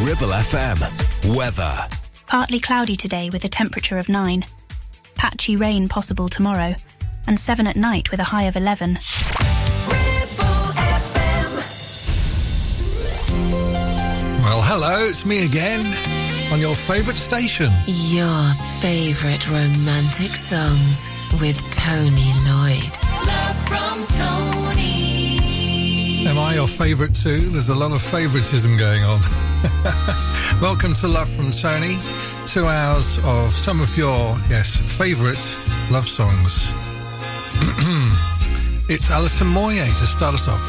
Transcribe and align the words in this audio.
Ribble 0.00 0.28
FM. 0.28 1.36
Weather. 1.36 1.72
Partly 2.26 2.58
cloudy 2.58 2.96
today 2.96 3.30
with 3.30 3.44
a 3.44 3.48
temperature 3.48 3.96
of 3.96 4.08
9. 4.08 4.44
Patchy 5.14 5.56
rain 5.56 5.88
possible 5.88 6.28
tomorrow. 6.28 6.74
And 7.26 7.38
7 7.38 7.66
at 7.66 7.76
night 7.76 8.10
with 8.10 8.20
a 8.20 8.24
high 8.24 8.42
of 8.44 8.56
11. 8.56 8.98
Well, 14.42 14.62
hello, 14.62 15.06
it's 15.06 15.24
me 15.24 15.46
again 15.46 15.80
on 16.52 16.60
your 16.60 16.74
favourite 16.74 17.16
station. 17.16 17.72
Your 17.86 18.52
favourite 18.80 19.48
romantic 19.48 20.32
songs 20.32 21.08
with 21.40 21.58
Tony 21.70 22.32
Lloyd. 22.46 22.92
Love 23.26 23.68
from 23.68 24.04
Tony. 24.18 25.34
Am 26.26 26.38
I 26.38 26.54
your 26.54 26.68
favourite 26.68 27.14
too? 27.14 27.40
There's 27.40 27.68
a 27.68 27.74
lot 27.74 27.92
of 27.92 28.02
favouritism 28.02 28.76
going 28.76 29.04
on. 29.04 29.20
Welcome 30.62 30.94
to 30.94 31.08
Love 31.08 31.28
from 31.28 31.50
Tony. 31.50 31.98
Two 32.46 32.66
hours 32.66 33.18
of 33.24 33.52
some 33.52 33.82
of 33.82 33.96
your, 33.98 34.38
yes, 34.48 34.80
favourite 34.96 35.44
love 35.90 36.08
songs. 36.08 36.72
it's 38.88 39.10
Alison 39.10 39.48
Moyet 39.48 39.86
to 39.98 40.06
start 40.06 40.34
us 40.34 40.48
off. 40.48 40.62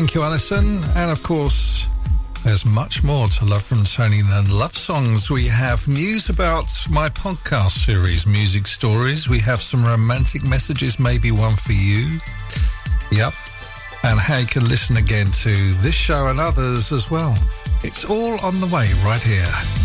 Thank 0.00 0.14
you, 0.14 0.22
Alison. 0.22 0.82
And 0.96 1.10
of 1.10 1.22
course, 1.22 1.86
there's 2.42 2.64
much 2.64 3.04
more 3.04 3.26
to 3.26 3.44
Love 3.44 3.62
from 3.62 3.84
Tony 3.84 4.22
than 4.22 4.50
love 4.50 4.74
songs. 4.74 5.30
We 5.30 5.46
have 5.48 5.86
news 5.86 6.30
about 6.30 6.72
my 6.90 7.10
podcast 7.10 7.84
series, 7.84 8.26
Music 8.26 8.66
Stories. 8.66 9.28
We 9.28 9.40
have 9.40 9.60
some 9.60 9.84
romantic 9.84 10.42
messages, 10.42 10.98
maybe 10.98 11.32
one 11.32 11.54
for 11.54 11.74
you. 11.74 12.18
Yep. 13.12 13.34
And 14.02 14.18
how 14.18 14.38
you 14.38 14.46
can 14.46 14.66
listen 14.70 14.96
again 14.96 15.26
to 15.42 15.54
this 15.82 15.96
show 15.96 16.28
and 16.28 16.40
others 16.40 16.92
as 16.92 17.10
well. 17.10 17.36
It's 17.84 18.06
all 18.08 18.40
on 18.40 18.58
the 18.58 18.68
way 18.68 18.88
right 19.04 19.22
here. 19.22 19.79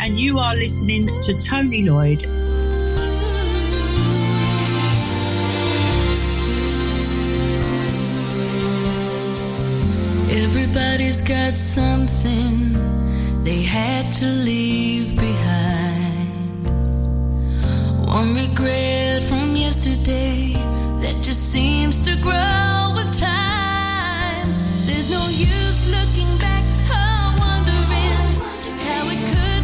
And 0.00 0.20
you 0.20 0.38
are 0.38 0.54
listening 0.54 1.06
to 1.22 1.40
Tony 1.40 1.82
Lloyd. 1.82 2.24
Everybody's 10.30 11.20
got 11.22 11.56
something 11.56 12.72
they 13.44 13.62
had 13.62 14.12
to 14.20 14.26
leave 14.26 15.16
behind. 15.16 16.66
One 18.06 18.34
regret 18.34 19.22
from 19.24 19.45
yesterday 19.56 20.52
that 21.00 21.16
just 21.22 21.52
seems 21.52 22.04
to 22.04 22.14
grow 22.20 22.92
with 22.94 23.18
time. 23.18 24.48
There's 24.86 25.10
no 25.10 25.28
use 25.28 25.90
looking 25.90 26.38
back. 26.38 26.56
S 29.18 29.55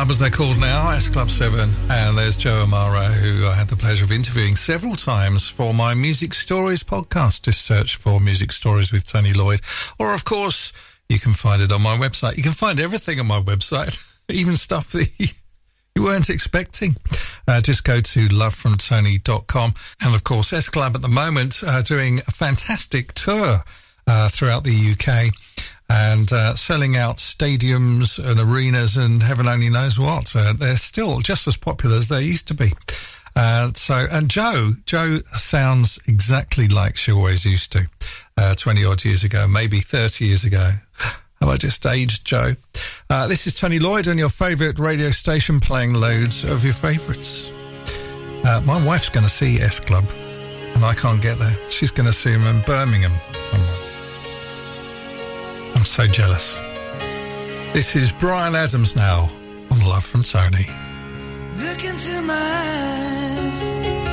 Club, 0.00 0.10
as 0.10 0.18
they're 0.18 0.30
called 0.30 0.58
now, 0.58 0.88
S 0.92 1.10
Club 1.10 1.28
7. 1.28 1.68
And 1.90 2.16
there's 2.16 2.38
Jo 2.38 2.62
O'Meara, 2.62 3.08
who 3.08 3.46
I 3.46 3.52
had 3.52 3.68
the 3.68 3.76
pleasure 3.76 4.02
of 4.02 4.10
interviewing 4.10 4.56
several 4.56 4.96
times 4.96 5.46
for 5.46 5.74
my 5.74 5.92
Music 5.92 6.32
Stories 6.32 6.82
podcast. 6.82 7.42
Just 7.42 7.66
search 7.66 7.96
for 7.96 8.18
Music 8.18 8.50
Stories 8.50 8.92
with 8.92 9.06
Tony 9.06 9.34
Lloyd. 9.34 9.60
Or, 9.98 10.14
of 10.14 10.24
course, 10.24 10.72
you 11.10 11.18
can 11.18 11.34
find 11.34 11.60
it 11.60 11.70
on 11.70 11.82
my 11.82 11.98
website. 11.98 12.38
You 12.38 12.42
can 12.42 12.52
find 12.52 12.80
everything 12.80 13.20
on 13.20 13.26
my 13.26 13.40
website, 13.40 14.10
even 14.30 14.56
stuff 14.56 14.90
that 14.92 15.10
you, 15.18 16.02
weren't 16.02 16.30
expecting. 16.30 16.96
Uh, 17.46 17.60
just 17.60 17.84
go 17.84 18.00
to 18.00 18.28
lovefromtony.com. 18.28 19.74
And, 20.00 20.14
of 20.14 20.24
course, 20.24 20.54
S 20.54 20.70
Club 20.70 20.94
at 20.94 21.02
the 21.02 21.08
moment 21.08 21.62
uh, 21.62 21.82
doing 21.82 22.20
a 22.20 22.32
fantastic 22.32 23.12
tour 23.12 23.64
uh, 24.06 24.28
throughout 24.30 24.64
the 24.64 24.94
UK 24.94 25.34
and 25.90 26.32
uh, 26.32 26.54
selling 26.54 26.96
out 26.96 27.16
stadiums 27.16 28.22
and 28.24 28.38
arenas 28.38 28.96
and 28.96 29.22
heaven 29.22 29.48
only 29.48 29.68
knows 29.68 29.98
what. 29.98 30.34
Uh, 30.36 30.52
they're 30.52 30.76
still 30.76 31.18
just 31.18 31.48
as 31.48 31.56
popular 31.56 31.96
as 31.96 32.08
they 32.08 32.22
used 32.22 32.46
to 32.46 32.54
be. 32.54 32.72
Uh, 33.34 33.72
so, 33.74 34.06
and 34.10 34.30
Jo, 34.30 34.70
Jo 34.86 35.18
sounds 35.32 35.98
exactly 36.06 36.68
like 36.68 36.96
she 36.96 37.10
always 37.10 37.44
used 37.44 37.72
to, 37.72 37.88
uh, 38.36 38.54
20 38.54 38.84
odd 38.84 39.04
years 39.04 39.24
ago, 39.24 39.48
maybe 39.48 39.80
30 39.80 40.26
years 40.26 40.44
ago. 40.44 40.70
Have 41.40 41.48
I 41.48 41.56
just 41.56 41.84
aged, 41.86 42.24
Jo? 42.24 42.54
Uh, 43.08 43.26
this 43.26 43.46
is 43.46 43.54
Tony 43.54 43.78
Lloyd 43.78 44.06
on 44.06 44.18
your 44.18 44.28
favourite 44.28 44.78
radio 44.78 45.10
station 45.10 45.58
playing 45.58 45.94
loads 45.94 46.44
of 46.44 46.62
your 46.62 46.74
favourites. 46.74 47.50
Uh, 48.44 48.62
my 48.64 48.84
wife's 48.86 49.08
going 49.08 49.24
to 49.24 49.30
see 49.32 49.58
S 49.58 49.80
Club 49.80 50.04
and 50.74 50.84
I 50.84 50.94
can't 50.94 51.20
get 51.20 51.38
there. 51.38 51.56
She's 51.68 51.90
going 51.90 52.06
to 52.06 52.12
see 52.12 52.30
him 52.30 52.46
in 52.46 52.60
Birmingham 52.62 53.12
somewhere. 53.32 53.79
I'm 55.80 55.86
so 55.86 56.06
jealous. 56.06 56.58
This 57.72 57.96
is 57.96 58.12
Bryan 58.12 58.54
Adams 58.54 58.96
now 58.96 59.30
on 59.70 59.80
Love 59.80 60.04
from 60.04 60.22
Tony. 60.22 60.66
Look 61.54 61.82
into 61.82 62.20
my 62.20 62.34
eyes, 62.34 64.09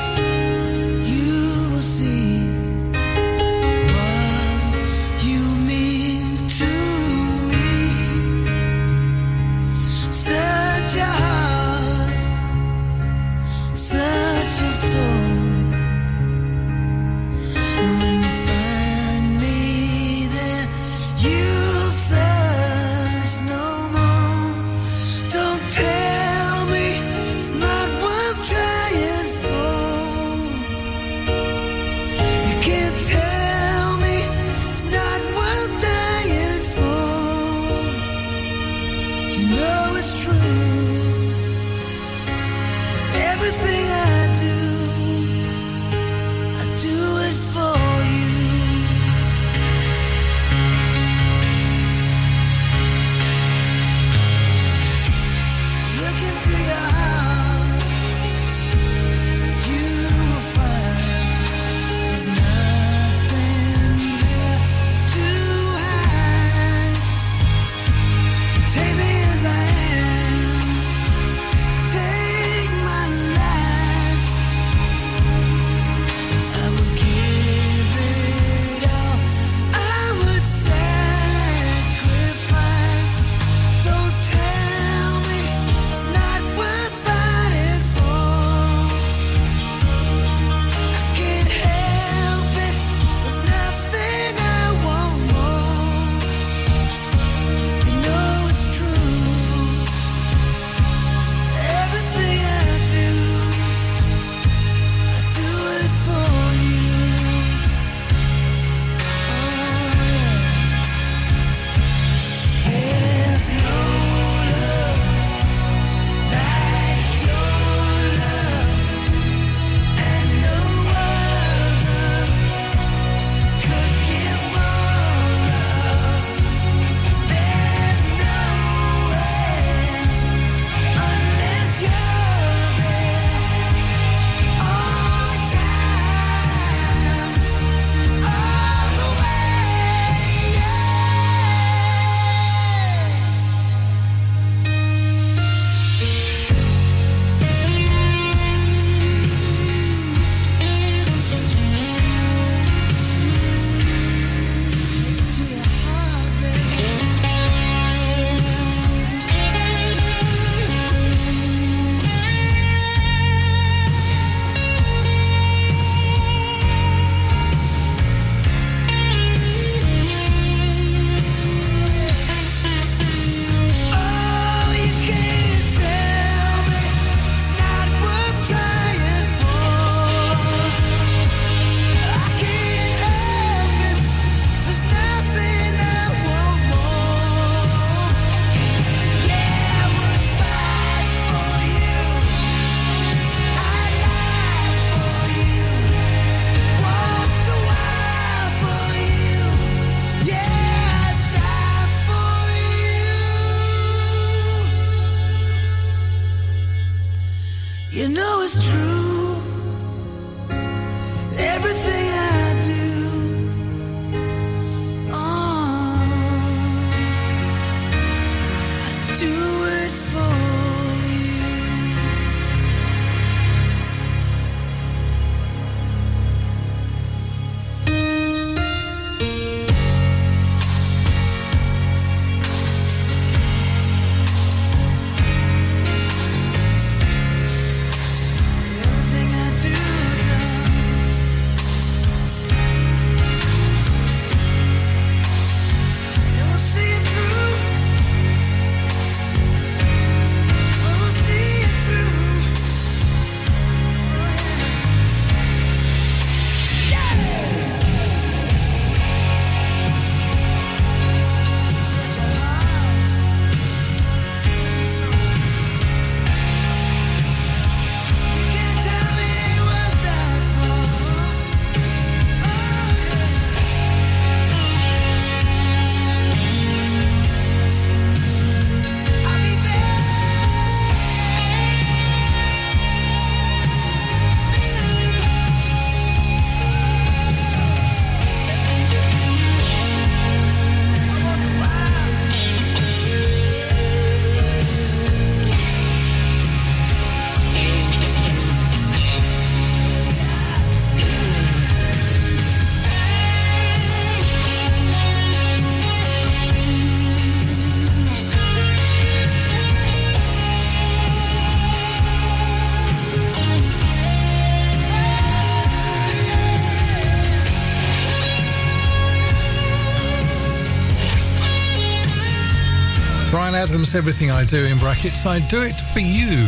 Adams, 323.57 323.96
everything 323.96 324.29
I 324.29 324.46
do 324.46 324.65
in 324.65 324.77
brackets, 324.77 325.25
I 325.25 325.39
do 325.39 325.63
it 325.63 325.74
for 325.74 326.00
you. 326.00 326.46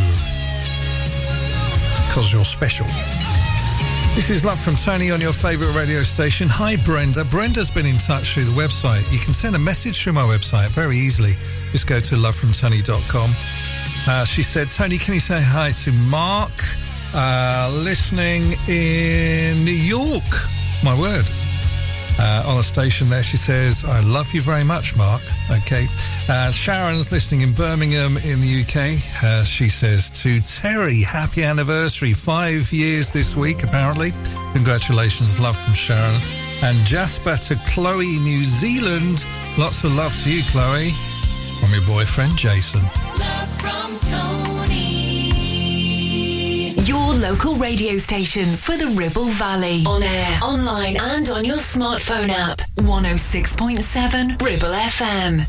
Because 2.06 2.32
you're 2.32 2.44
special. 2.44 2.86
This 4.14 4.30
is 4.30 4.44
Love 4.44 4.60
from 4.60 4.76
Tony 4.76 5.10
on 5.10 5.20
your 5.20 5.32
favourite 5.32 5.74
radio 5.74 6.04
station. 6.04 6.48
Hi, 6.48 6.76
Brenda. 6.76 7.24
Brenda's 7.24 7.68
been 7.68 7.84
in 7.84 7.96
touch 7.96 8.34
through 8.34 8.44
the 8.44 8.52
website. 8.52 9.12
You 9.12 9.18
can 9.18 9.34
send 9.34 9.56
a 9.56 9.58
message 9.58 10.00
through 10.00 10.12
my 10.12 10.22
website 10.22 10.68
very 10.68 10.96
easily. 10.96 11.32
Just 11.72 11.88
go 11.88 11.98
to 11.98 12.14
lovefromtony.com. 12.14 13.30
Uh, 14.08 14.24
she 14.24 14.44
said, 14.44 14.70
Tony, 14.70 14.96
can 14.96 15.14
you 15.14 15.20
say 15.20 15.42
hi 15.42 15.70
to 15.70 15.90
Mark, 16.08 16.52
uh, 17.12 17.72
listening 17.82 18.42
in 18.68 19.64
New 19.64 19.72
York? 19.72 20.30
My 20.84 20.96
word 20.96 21.26
uh, 22.20 22.44
on 22.46 22.58
a 22.58 22.62
station 22.62 23.08
there. 23.08 23.22
She 23.22 23.36
says, 23.36 23.84
I 23.84 24.00
love 24.00 24.32
you 24.32 24.42
very 24.42 24.64
much, 24.64 24.96
Mark. 24.96 25.22
Okay. 25.50 25.86
Uh, 26.30 26.52
Sharon's 26.52 27.10
listening 27.10 27.40
in 27.40 27.52
Birmingham 27.52 28.16
in 28.18 28.40
the 28.40 28.62
UK. 28.62 29.00
Uh, 29.20 29.42
she 29.42 29.68
says 29.68 30.10
to 30.22 30.40
Terry, 30.42 31.00
happy 31.00 31.42
anniversary. 31.42 32.12
Five 32.12 32.72
years 32.72 33.10
this 33.10 33.36
week, 33.36 33.64
apparently. 33.64 34.12
Congratulations. 34.52 35.40
Love 35.40 35.56
from 35.58 35.74
Sharon. 35.74 36.20
And 36.62 36.78
Jasper 36.86 37.36
to 37.36 37.56
Chloe, 37.70 38.06
New 38.06 38.44
Zealand. 38.44 39.24
Lots 39.58 39.82
of 39.82 39.92
love 39.96 40.16
to 40.22 40.32
you, 40.32 40.44
Chloe. 40.52 40.90
From 41.58 41.72
your 41.72 41.84
boyfriend, 41.88 42.36
Jason. 42.38 42.80
Love 43.18 43.48
from 43.60 43.98
Tony. 44.08 44.76
Your 46.86 47.12
local 47.12 47.56
radio 47.56 47.98
station 47.98 48.54
for 48.54 48.76
the 48.76 48.86
Ribble 48.86 49.30
Valley. 49.30 49.82
On 49.84 50.00
air, 50.00 50.38
online, 50.44 50.96
and 50.96 51.28
on 51.30 51.44
your 51.44 51.56
smartphone 51.56 52.28
app. 52.28 52.60
106.7 52.76 54.40
Ribble 54.40 54.68
FM. 54.68 55.48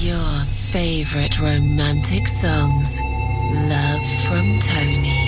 Your 0.00 0.44
favorite 0.44 1.40
romantic 1.40 2.28
songs. 2.28 3.00
Love 3.68 4.06
from 4.26 4.60
Tony. 4.60 5.27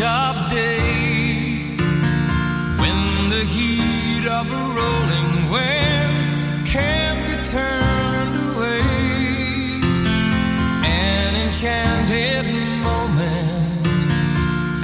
Of 0.00 0.50
day 0.50 1.74
when 2.78 3.30
the 3.30 3.44
heat 3.44 4.26
of 4.28 4.46
a 4.52 4.64
rolling 4.78 5.50
wave 5.50 6.64
can't 6.64 7.20
be 7.26 7.34
turned 7.50 8.36
away. 8.50 8.80
An 10.86 11.34
enchanted 11.46 12.46
moment, 12.84 13.86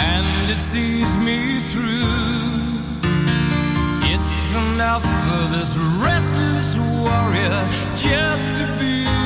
and 0.00 0.50
it 0.50 0.56
sees 0.56 1.16
me 1.18 1.60
through. 1.70 2.24
It's 4.12 4.54
enough 4.54 5.02
for 5.02 5.42
this 5.56 5.76
restless 6.02 6.76
warrior 6.98 7.68
just 7.94 8.46
to 8.58 8.66
be 8.80 9.23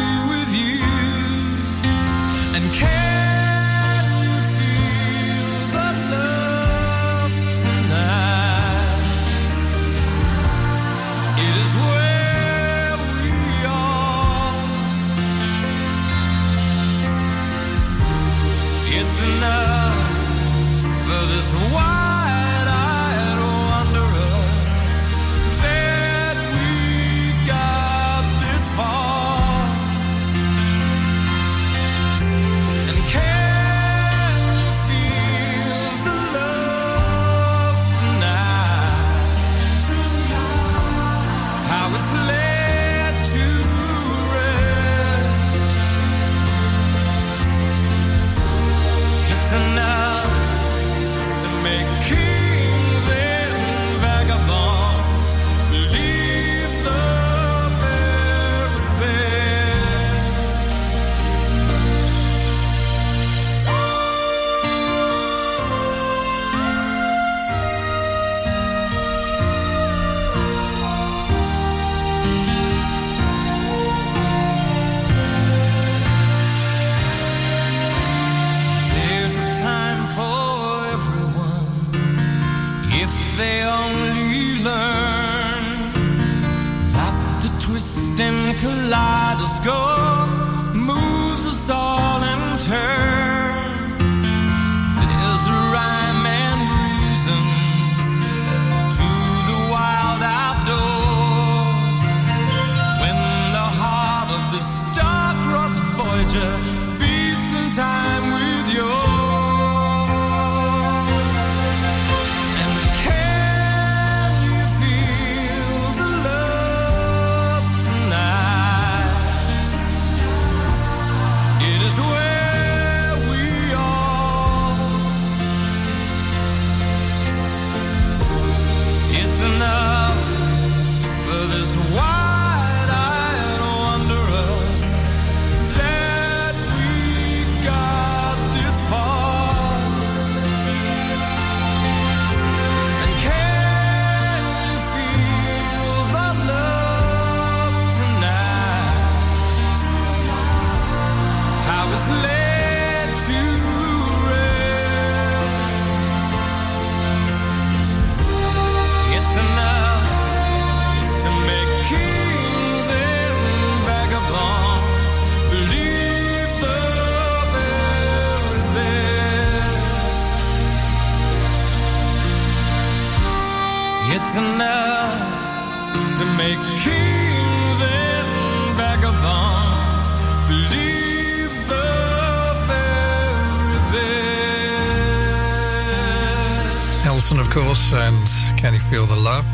for 21.51 22.08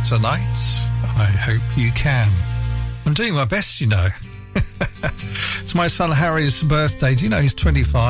Tonight? 0.04 0.54
I 1.16 1.24
hope 1.24 1.62
you 1.78 1.90
can. 1.92 2.28
I'm 3.06 3.14
doing 3.14 3.32
my 3.32 3.46
best, 3.46 3.80
you 3.80 3.86
know. 3.86 4.08
it's 4.54 5.74
my 5.74 5.88
son 5.88 6.10
Harry's 6.10 6.62
birthday. 6.62 7.14
Do 7.14 7.24
you 7.24 7.30
know 7.30 7.40
he's 7.40 7.54
25? 7.54 8.06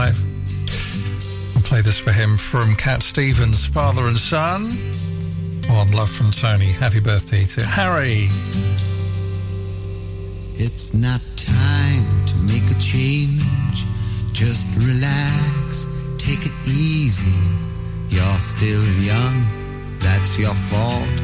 I'll 1.57 1.63
play 1.63 1.83
this 1.83 1.97
for 1.97 2.11
him 2.11 2.37
from 2.37 2.75
Cat 2.75 3.05
Stevens, 3.05 3.65
father 3.65 4.09
and 4.09 4.17
son. 4.17 4.73
On 5.71 5.89
Love 5.93 6.11
from 6.11 6.33
Tony. 6.33 6.67
Happy 6.67 6.99
birthday 6.99 7.45
to 7.45 7.65
Harry. 7.65 8.27
It's 10.55 10.95
not 10.95 11.21
time 11.37 12.27
to 12.27 12.37
make 12.39 12.69
a 12.77 12.81
change. 12.81 13.85
Just 14.33 14.67
relax, 14.85 15.87
take 16.19 16.45
it 16.45 16.53
easy. 16.67 17.39
You're 18.09 18.39
still 18.41 18.83
young, 19.01 19.47
that's 20.01 20.37
your 20.41 20.55
fault. 20.55 21.24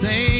Same 0.00 0.39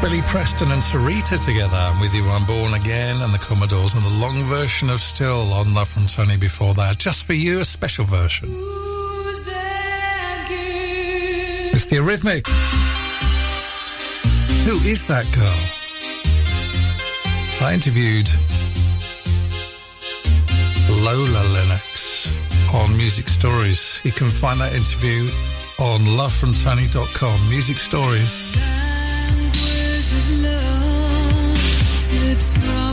Billy 0.00 0.22
Preston 0.22 0.70
and 0.70 0.80
Syreeta 0.80 1.44
together. 1.44 1.76
I'm 1.76 2.00
with 2.00 2.14
you 2.14 2.28
I'm 2.30 2.46
Born 2.46 2.74
Again 2.74 3.20
and 3.20 3.34
the 3.34 3.38
Commodores 3.38 3.94
and 3.94 4.04
the 4.04 4.14
long 4.14 4.36
version 4.44 4.90
of 4.90 5.00
Still 5.00 5.52
on 5.52 5.74
Love 5.74 5.88
from 5.88 6.06
Tony 6.06 6.36
before 6.36 6.72
that. 6.74 6.98
Just 6.98 7.24
for 7.24 7.32
you, 7.32 7.60
a 7.60 7.64
special 7.64 8.04
version. 8.04 8.48
It's 11.72 11.86
the 11.86 11.96
Eurythmics. 11.96 12.48
Who 14.66 14.76
is 14.88 15.06
that 15.06 15.24
girl? 15.34 15.58
I 17.66 17.74
interviewed 17.74 18.28
Lola 21.02 21.44
Lennox 21.54 22.28
on 22.72 22.96
Music 22.96 23.28
Stories. 23.28 24.00
You 24.04 24.12
can 24.12 24.28
find 24.28 24.60
that 24.60 24.72
interview 24.72 25.22
on 25.80 26.00
lovefromtony.com. 26.16 27.50
Music 27.50 27.76
Stories. 27.76 28.67
keeps 32.38 32.52
flowing 32.56 32.87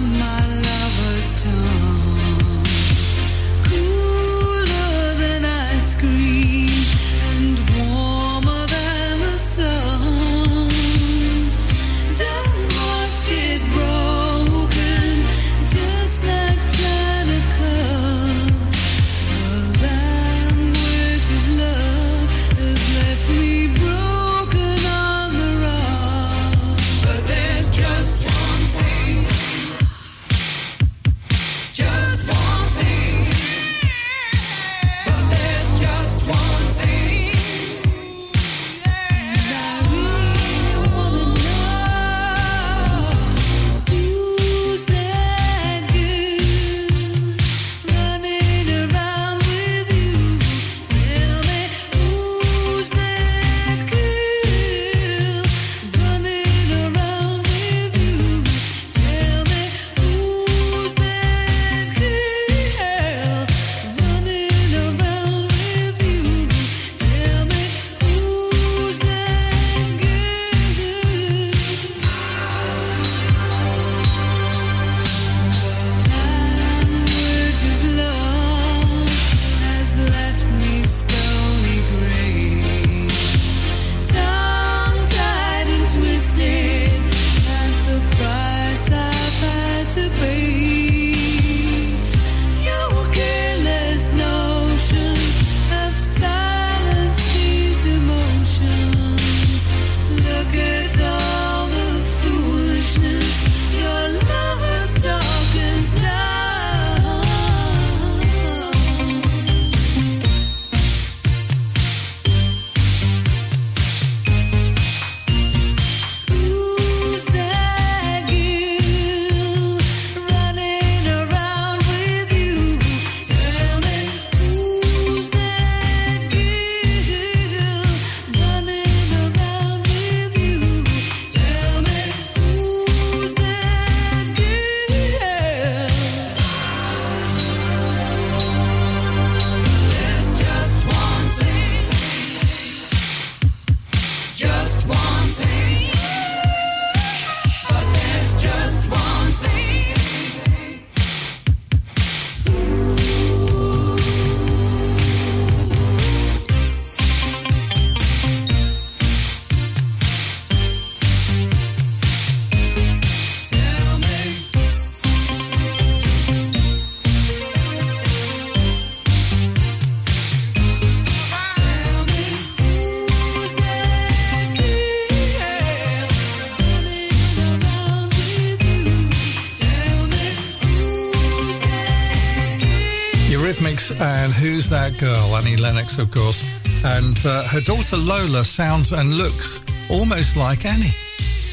And 183.91 184.31
Who's 184.33 184.69
That 184.69 184.97
Girl? 184.99 185.36
Annie 185.36 185.57
Lennox, 185.57 185.97
of 185.99 186.11
course. 186.11 186.61
And 186.83 187.17
uh, 187.25 187.43
her 187.47 187.61
daughter 187.61 187.97
Lola 187.97 188.43
sounds 188.43 188.91
and 188.91 189.17
looks 189.17 189.65
almost 189.89 190.36
like 190.36 190.65
Annie. 190.65 190.95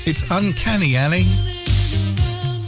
It's 0.05 0.23
uncanny, 0.31 0.97
Annie. 0.97 1.27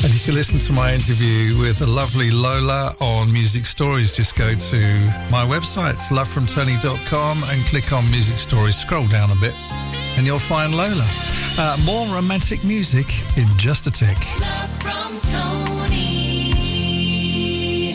And 0.05 0.13
if 0.13 0.15
you 0.15 0.33
can 0.33 0.35
listen 0.35 0.59
to 0.59 0.73
my 0.73 0.93
interview 0.93 1.59
with 1.59 1.79
the 1.79 1.87
lovely 1.87 2.31
Lola 2.31 2.93
on 3.01 3.33
Music 3.33 3.65
Stories. 3.65 4.13
Just 4.13 4.37
go 4.37 4.55
to 4.55 4.81
my 5.31 5.47
website, 5.47 5.97
lovefromtony.com, 6.11 7.43
and 7.45 7.65
click 7.67 7.93
on 7.93 8.05
Music 8.11 8.37
Stories. 8.39 8.77
Scroll 8.77 9.07
down 9.09 9.31
a 9.31 9.41
bit, 9.41 9.55
and 10.17 10.27
you'll 10.27 10.39
find 10.39 10.75
Lola. 10.75 11.07
Uh, 11.59 11.77
more 11.87 12.07
romantic 12.15 12.63
music 12.65 13.09
in 13.39 13.47
just 13.57 13.87
a 13.87 13.91
tick. 13.91 14.19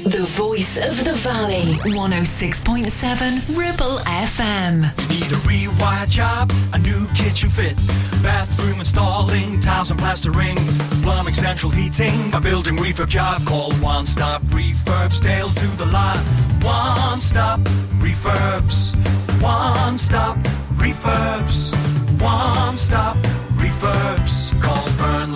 The 0.09 0.23
voice 0.23 0.77
of 0.77 1.03
the 1.03 1.13
valley. 1.13 1.75
106.7 1.85 3.55
Ribble 3.55 3.99
FM. 3.99 4.91
You 5.01 5.19
Need 5.19 5.31
a 5.31 5.35
rewire 5.45 6.09
job, 6.09 6.51
a 6.73 6.79
new 6.79 7.07
kitchen 7.09 7.51
fit, 7.51 7.75
bathroom 8.23 8.79
installing, 8.79 9.61
tiles 9.61 9.91
and 9.91 9.99
plastering, 9.99 10.57
plumbing, 11.03 11.35
central 11.35 11.71
heating, 11.71 12.33
a 12.33 12.41
building 12.41 12.75
refurb 12.77 13.09
job. 13.09 13.45
Call 13.45 13.71
One 13.73 14.07
Stop 14.07 14.41
Refurbs, 14.45 15.21
Dale 15.21 15.49
to 15.49 15.67
the 15.77 15.85
lot. 15.85 16.17
One 16.63 17.19
Stop 17.19 17.59
Refurbs. 18.01 18.95
One 19.43 19.99
Stop 19.99 20.37
Refurbs. 20.73 21.75
One 22.19 22.77
Stop 22.77 23.15
Refurbs. 23.61 24.48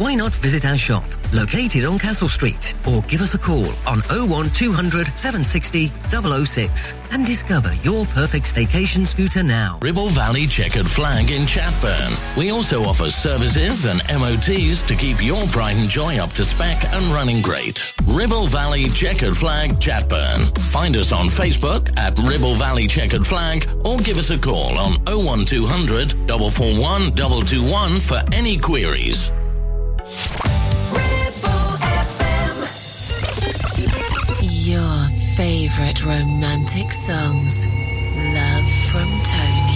Why 0.00 0.14
not 0.14 0.32
visit 0.32 0.64
our 0.64 0.78
shop, 0.78 1.04
located 1.30 1.84
on 1.84 1.98
Castle 1.98 2.26
Street, 2.26 2.74
or 2.88 3.02
give 3.02 3.20
us 3.20 3.34
a 3.34 3.38
call 3.38 3.68
on 3.86 4.00
01200 4.08 5.08
760 5.08 5.88
006 6.08 6.94
and 7.10 7.26
discover 7.26 7.74
your 7.82 8.06
perfect 8.06 8.46
staycation 8.46 9.06
scooter 9.06 9.42
now. 9.42 9.78
Ribble 9.82 10.08
Valley 10.08 10.46
Checkered 10.46 10.88
Flag 10.88 11.30
in 11.30 11.42
Chatburn. 11.42 12.16
We 12.38 12.50
also 12.50 12.80
offer 12.84 13.10
services 13.10 13.84
and 13.84 14.00
MOTs 14.08 14.80
to 14.88 14.94
keep 14.94 15.22
your 15.22 15.44
pride 15.48 15.76
and 15.76 15.90
joy 15.90 16.16
up 16.16 16.30
to 16.30 16.46
spec 16.46 16.82
and 16.94 17.12
running 17.12 17.42
great. 17.42 17.92
Ribble 18.06 18.46
Valley 18.46 18.88
Checkered 18.88 19.36
Flag 19.36 19.72
Chatburn. 19.72 20.56
Find 20.70 20.96
us 20.96 21.12
on 21.12 21.26
Facebook 21.26 21.94
at 21.98 22.18
Ribble 22.20 22.54
Valley 22.54 22.86
Checkered 22.86 23.26
Flag 23.26 23.68
or 23.84 23.98
give 23.98 24.16
us 24.16 24.30
a 24.30 24.38
call 24.38 24.78
on 24.78 24.92
01200 25.04 26.12
441 26.26 27.14
221 27.14 28.00
for 28.00 28.22
any 28.32 28.56
queries. 28.56 29.30
Your 34.42 35.08
favorite 35.36 36.04
romantic 36.04 36.90
songs. 36.92 37.66
Love 37.66 38.68
from 38.90 39.08
Tony. 39.22 39.69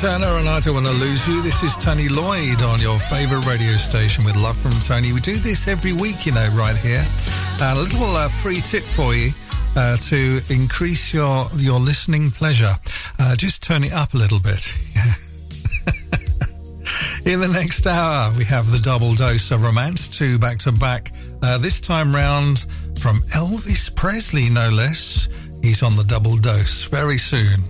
Turner 0.00 0.38
and 0.38 0.48
I 0.48 0.60
Don't 0.60 0.74
Want 0.74 0.86
to 0.86 0.92
Lose 0.92 1.26
You. 1.26 1.42
This 1.42 1.64
is 1.64 1.74
Tony 1.74 2.08
Lloyd 2.08 2.62
on 2.62 2.78
your 2.80 3.00
favourite 3.00 3.44
radio 3.46 3.76
station 3.76 4.24
with 4.24 4.36
Love 4.36 4.56
from 4.56 4.70
Tony. 4.86 5.12
We 5.12 5.18
do 5.18 5.36
this 5.38 5.66
every 5.66 5.92
week, 5.92 6.24
you 6.24 6.30
know, 6.30 6.48
right 6.56 6.76
here. 6.76 7.04
And 7.60 7.76
a 7.76 7.80
little 7.80 8.14
uh, 8.14 8.28
free 8.28 8.60
tip 8.60 8.84
for 8.84 9.12
you 9.12 9.32
uh, 9.74 9.96
to 9.96 10.40
increase 10.50 11.12
your, 11.12 11.48
your 11.56 11.80
listening 11.80 12.30
pleasure. 12.30 12.76
Uh, 13.18 13.34
just 13.34 13.64
turn 13.64 13.82
it 13.82 13.92
up 13.92 14.14
a 14.14 14.16
little 14.18 14.38
bit. 14.38 14.72
In 17.26 17.40
the 17.40 17.48
next 17.52 17.84
hour, 17.88 18.32
we 18.38 18.44
have 18.44 18.70
the 18.70 18.78
double 18.78 19.14
dose 19.14 19.50
of 19.50 19.64
romance, 19.64 20.06
two 20.06 20.38
back 20.38 20.58
to 20.58 20.70
back. 20.70 21.10
Uh, 21.42 21.58
this 21.58 21.80
time 21.80 22.14
round 22.14 22.60
from 23.00 23.16
Elvis 23.32 23.92
Presley, 23.96 24.48
no 24.48 24.68
less. 24.68 25.28
He's 25.60 25.82
on 25.82 25.96
the 25.96 26.04
double 26.04 26.36
dose 26.36 26.84
very 26.84 27.18
soon. 27.18 27.64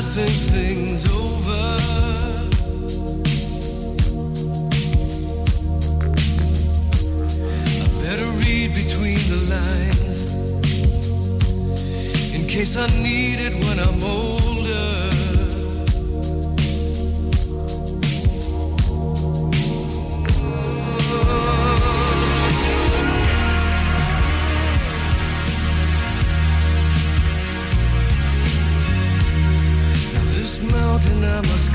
To 0.00 0.06
think 0.06 0.30
things 0.56 1.04
over. 1.14 1.62
I 7.82 7.86
better 8.02 8.30
read 8.40 8.74
between 8.74 9.20
the 9.28 9.40
lines 9.54 10.34
in 12.34 12.46
case 12.48 12.76
I 12.76 12.86
need 13.02 13.40
it 13.40 13.52
when 13.64 13.78
I'm 13.78 14.02
older. 14.02 15.09
I 31.30 31.36
must 31.42 31.69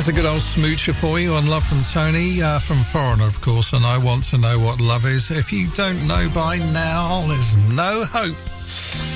There's 0.00 0.16
a 0.16 0.22
good 0.22 0.24
old 0.24 0.40
smoocher 0.40 0.94
for 0.94 1.20
you 1.20 1.34
on 1.34 1.46
Love 1.46 1.62
from 1.62 1.82
Tony, 1.82 2.40
uh, 2.40 2.58
from 2.58 2.78
Foreigner, 2.84 3.26
of 3.26 3.38
course, 3.42 3.74
and 3.74 3.84
I 3.84 3.98
want 3.98 4.24
to 4.30 4.38
know 4.38 4.58
what 4.58 4.80
love 4.80 5.04
is. 5.04 5.30
If 5.30 5.52
you 5.52 5.68
don't 5.72 6.08
know 6.08 6.26
by 6.34 6.56
now, 6.72 7.26
there's 7.28 7.54
no 7.68 8.06
hope. 8.06 8.34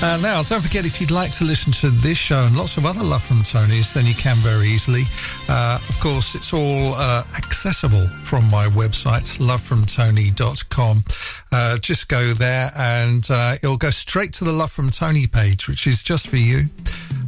Uh, 0.03 0.21
now, 0.21 0.43
don't 0.43 0.61
forget 0.61 0.85
if 0.85 1.01
you'd 1.01 1.09
like 1.09 1.31
to 1.37 1.43
listen 1.43 1.73
to 1.73 1.89
this 1.89 2.19
show 2.19 2.43
and 2.43 2.55
lots 2.55 2.77
of 2.77 2.85
other 2.85 3.01
Love 3.01 3.23
from 3.23 3.41
Tony's, 3.41 3.95
then 3.95 4.05
you 4.05 4.13
can 4.13 4.35
very 4.37 4.67
easily. 4.67 5.05
Uh, 5.49 5.79
of 5.89 5.99
course, 5.99 6.35
it's 6.35 6.53
all 6.53 6.93
uh, 6.93 7.23
accessible 7.35 8.07
from 8.23 8.47
my 8.51 8.67
website, 8.67 9.39
lovefromtony.com. 9.39 11.03
Uh, 11.51 11.77
just 11.79 12.09
go 12.09 12.33
there 12.33 12.71
and 12.75 13.27
uh, 13.31 13.55
it'll 13.63 13.75
go 13.75 13.89
straight 13.89 14.33
to 14.33 14.43
the 14.43 14.53
Love 14.53 14.71
from 14.71 14.91
Tony 14.91 15.25
page, 15.25 15.67
which 15.67 15.87
is 15.87 16.03
just 16.03 16.27
for 16.27 16.37
you. 16.37 16.65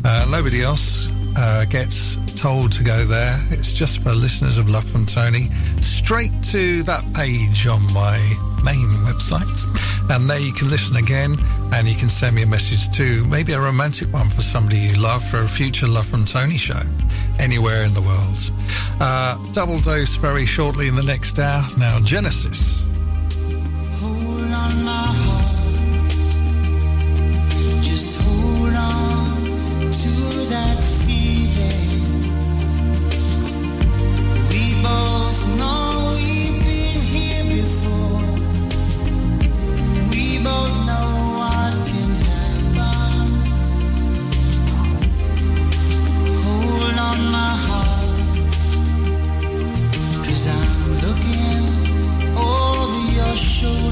Uh, 0.06 0.28
nobody 0.30 0.62
else 0.62 1.07
uh, 1.38 1.66
gets 1.66 2.18
told 2.40 2.72
to 2.74 2.84
go 2.84 3.06
there. 3.06 3.40
It's 3.52 3.72
just 3.74 4.00
for 4.02 4.12
listeners 4.12 4.58
of 4.58 4.70
Love 4.70 4.90
from 4.90 5.06
Tony. 5.06 5.44
Straight 5.80 6.32
to 6.52 6.84
that 6.84 7.04
page 7.14 7.68
on 7.68 7.82
my 7.94 8.18
main 8.64 8.88
website. 9.06 9.64
And 10.10 10.30
there 10.30 10.40
you 10.40 10.54
can 10.54 10.70
listen 10.70 10.96
again 10.96 11.36
and 11.74 11.88
you 11.88 11.96
can 11.96 12.10
send 12.10 12.36
me 12.36 12.44
a 12.44 12.48
message 12.48 12.92
too. 12.96 13.26
Maybe 13.26 13.54
a 13.54 13.60
romantic 13.60 14.12
one 14.14 14.30
for 14.30 14.42
somebody 14.42 14.78
you 14.78 14.98
love 14.98 15.24
for 15.24 15.40
a 15.40 15.48
future 15.48 15.88
Love 15.88 16.08
from 16.08 16.26
Tony 16.26 16.58
show 16.58 16.82
anywhere 17.40 17.84
in 17.84 17.94
the 17.94 18.02
world. 18.02 18.52
Uh, 19.00 19.38
double 19.54 19.80
dose 19.80 20.16
very 20.16 20.46
shortly 20.46 20.88
in 20.88 20.96
the 20.96 21.04
next 21.04 21.40
hour. 21.40 21.64
Now, 21.78 22.00
Genesis. 22.00 22.88
Over 53.40 53.87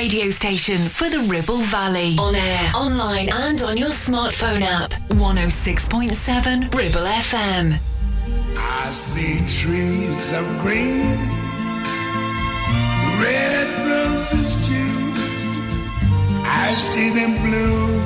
radio 0.00 0.30
station 0.30 0.88
for 0.88 1.10
the 1.10 1.20
Ribble 1.28 1.58
Valley. 1.76 2.16
On 2.18 2.34
air, 2.34 2.72
online, 2.74 3.28
and 3.28 3.60
on 3.60 3.76
your 3.76 3.90
smartphone 3.90 4.62
app. 4.62 4.92
106.7 5.10 6.74
Ribble 6.74 7.06
FM. 7.28 7.78
I 8.56 8.90
see 8.90 9.36
trees 9.58 10.32
of 10.32 10.46
green, 10.62 11.18
red 13.24 13.68
roses 13.92 14.50
too. 14.66 14.92
I 16.64 16.74
see 16.88 17.10
them 17.10 17.32
bloom 17.44 18.00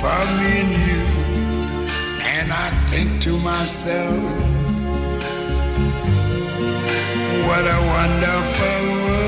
for 0.00 0.20
me 0.38 0.50
and 0.62 0.72
you. 0.88 1.04
And 2.34 2.48
I 2.50 2.68
think 2.88 3.20
to 3.26 3.32
myself, 3.40 4.22
What 7.48 7.64
a 7.76 7.80
wonderful 7.94 8.78
world. 8.94 9.27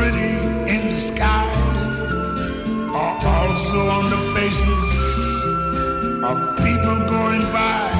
pretty 0.00 0.32
in 0.74 0.88
the 0.88 0.96
sky, 0.96 1.46
are 2.94 3.16
also 3.26 3.78
on 3.98 4.08
the 4.08 4.20
faces 4.34 5.44
of 6.24 6.56
people 6.56 6.96
going 7.06 7.42
by. 7.52 7.99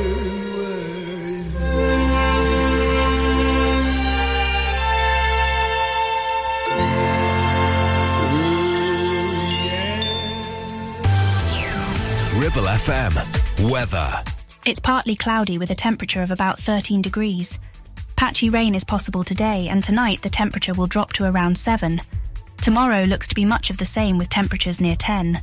Ribble 12.35 12.63
FM. 12.63 13.69
Weather. 13.69 14.09
It's 14.65 14.79
partly 14.79 15.17
cloudy 15.17 15.57
with 15.57 15.69
a 15.69 15.75
temperature 15.75 16.23
of 16.23 16.31
about 16.31 16.57
13 16.57 17.01
degrees. 17.01 17.59
Patchy 18.15 18.49
rain 18.49 18.73
is 18.73 18.85
possible 18.85 19.23
today, 19.23 19.67
and 19.67 19.83
tonight 19.83 20.21
the 20.21 20.29
temperature 20.29 20.73
will 20.73 20.87
drop 20.87 21.11
to 21.13 21.25
around 21.25 21.57
7. 21.57 22.01
Tomorrow 22.61 23.03
looks 23.03 23.27
to 23.27 23.35
be 23.35 23.43
much 23.43 23.69
of 23.69 23.77
the 23.77 23.85
same 23.85 24.17
with 24.17 24.29
temperatures 24.29 24.79
near 24.79 24.95
10. 24.95 25.41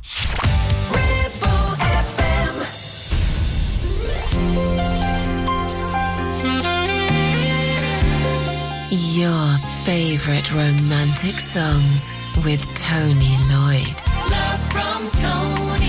Your 8.89 9.57
favorite 9.85 10.51
romantic 10.51 11.35
songs 11.35 12.13
with 12.43 12.65
Tony 12.73 13.37
Lloyd. 13.51 14.01
Love 14.31 14.61
from 14.71 15.09
Tony. 15.21 15.88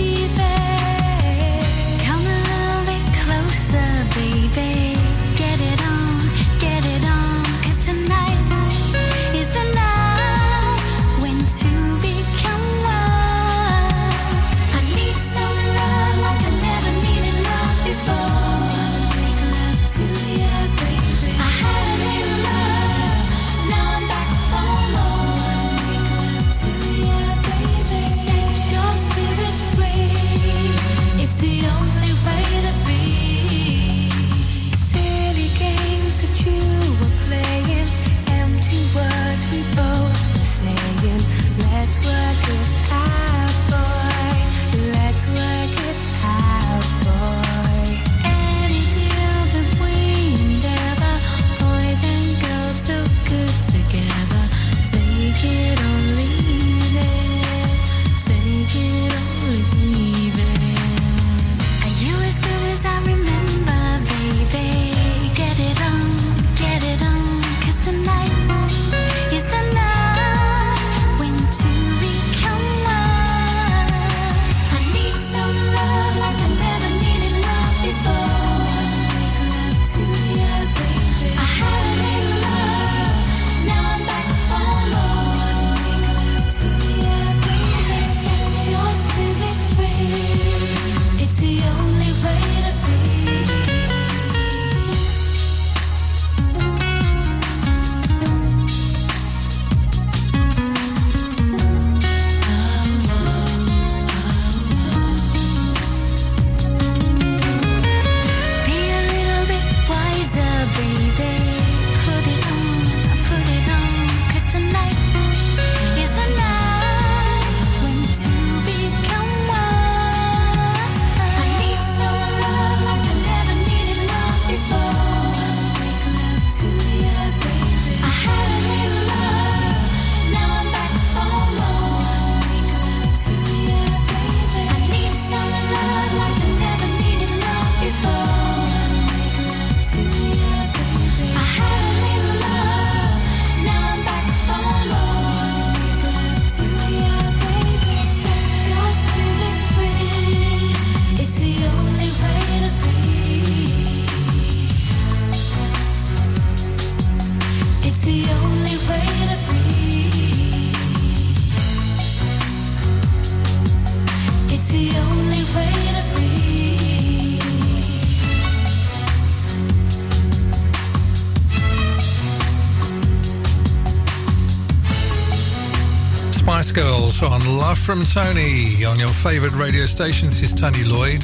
From 177.75 178.03
Tony 178.03 178.83
on 178.85 178.99
your 178.99 179.07
favourite 179.07 179.53
radio 179.55 179.85
station. 179.85 180.27
This 180.27 180.43
is 180.43 180.59
Tony 180.59 180.83
Lloyd. 180.83 181.23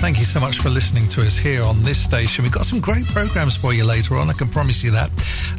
Thank 0.00 0.18
you 0.18 0.24
so 0.24 0.38
much 0.38 0.58
for 0.58 0.68
listening 0.68 1.08
to 1.08 1.20
us 1.22 1.36
here 1.36 1.62
on 1.62 1.82
this 1.82 1.98
station. 1.98 2.44
We've 2.44 2.52
got 2.52 2.64
some 2.64 2.80
great 2.80 3.06
programs 3.08 3.56
for 3.56 3.72
you 3.72 3.84
later 3.84 4.16
on, 4.16 4.30
I 4.30 4.32
can 4.32 4.48
promise 4.48 4.84
you 4.84 4.92
that. 4.92 5.10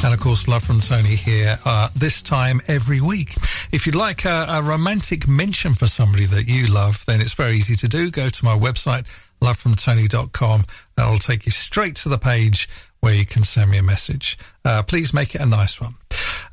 And 0.04 0.14
of 0.14 0.20
course, 0.20 0.48
Love 0.48 0.64
from 0.64 0.80
Tony 0.80 1.16
here 1.16 1.60
uh, 1.66 1.90
this 1.96 2.22
time 2.22 2.62
every 2.68 3.02
week. 3.02 3.36
If 3.72 3.86
you'd 3.86 3.96
like 3.96 4.26
a, 4.26 4.46
a 4.50 4.62
romantic 4.62 5.28
mention 5.28 5.74
for 5.74 5.88
somebody 5.88 6.26
that 6.28 6.48
you 6.48 6.68
love, 6.68 7.06
then 7.06 7.20
it's 7.20 7.34
very 7.34 7.58
easy 7.58 7.76
to 7.76 7.88
do. 7.88 8.10
Go 8.10 8.30
to 8.30 8.46
my 8.46 8.56
website, 8.56 9.04
lovefromtony.com. 9.42 10.64
That'll 10.96 11.18
take 11.18 11.46
you 11.46 11.52
straight 11.52 11.98
to 11.98 12.10
the 12.10 12.18
page 12.18 12.70
where 13.02 13.14
you 13.14 13.26
can 13.26 13.44
send 13.44 13.70
me 13.70 13.78
a 13.78 13.84
message. 13.84 14.38
Uh, 14.64 14.82
please 14.84 15.14
make 15.14 15.36
it 15.36 15.42
a 15.42 15.46
nice 15.46 15.82
one. 15.82 15.94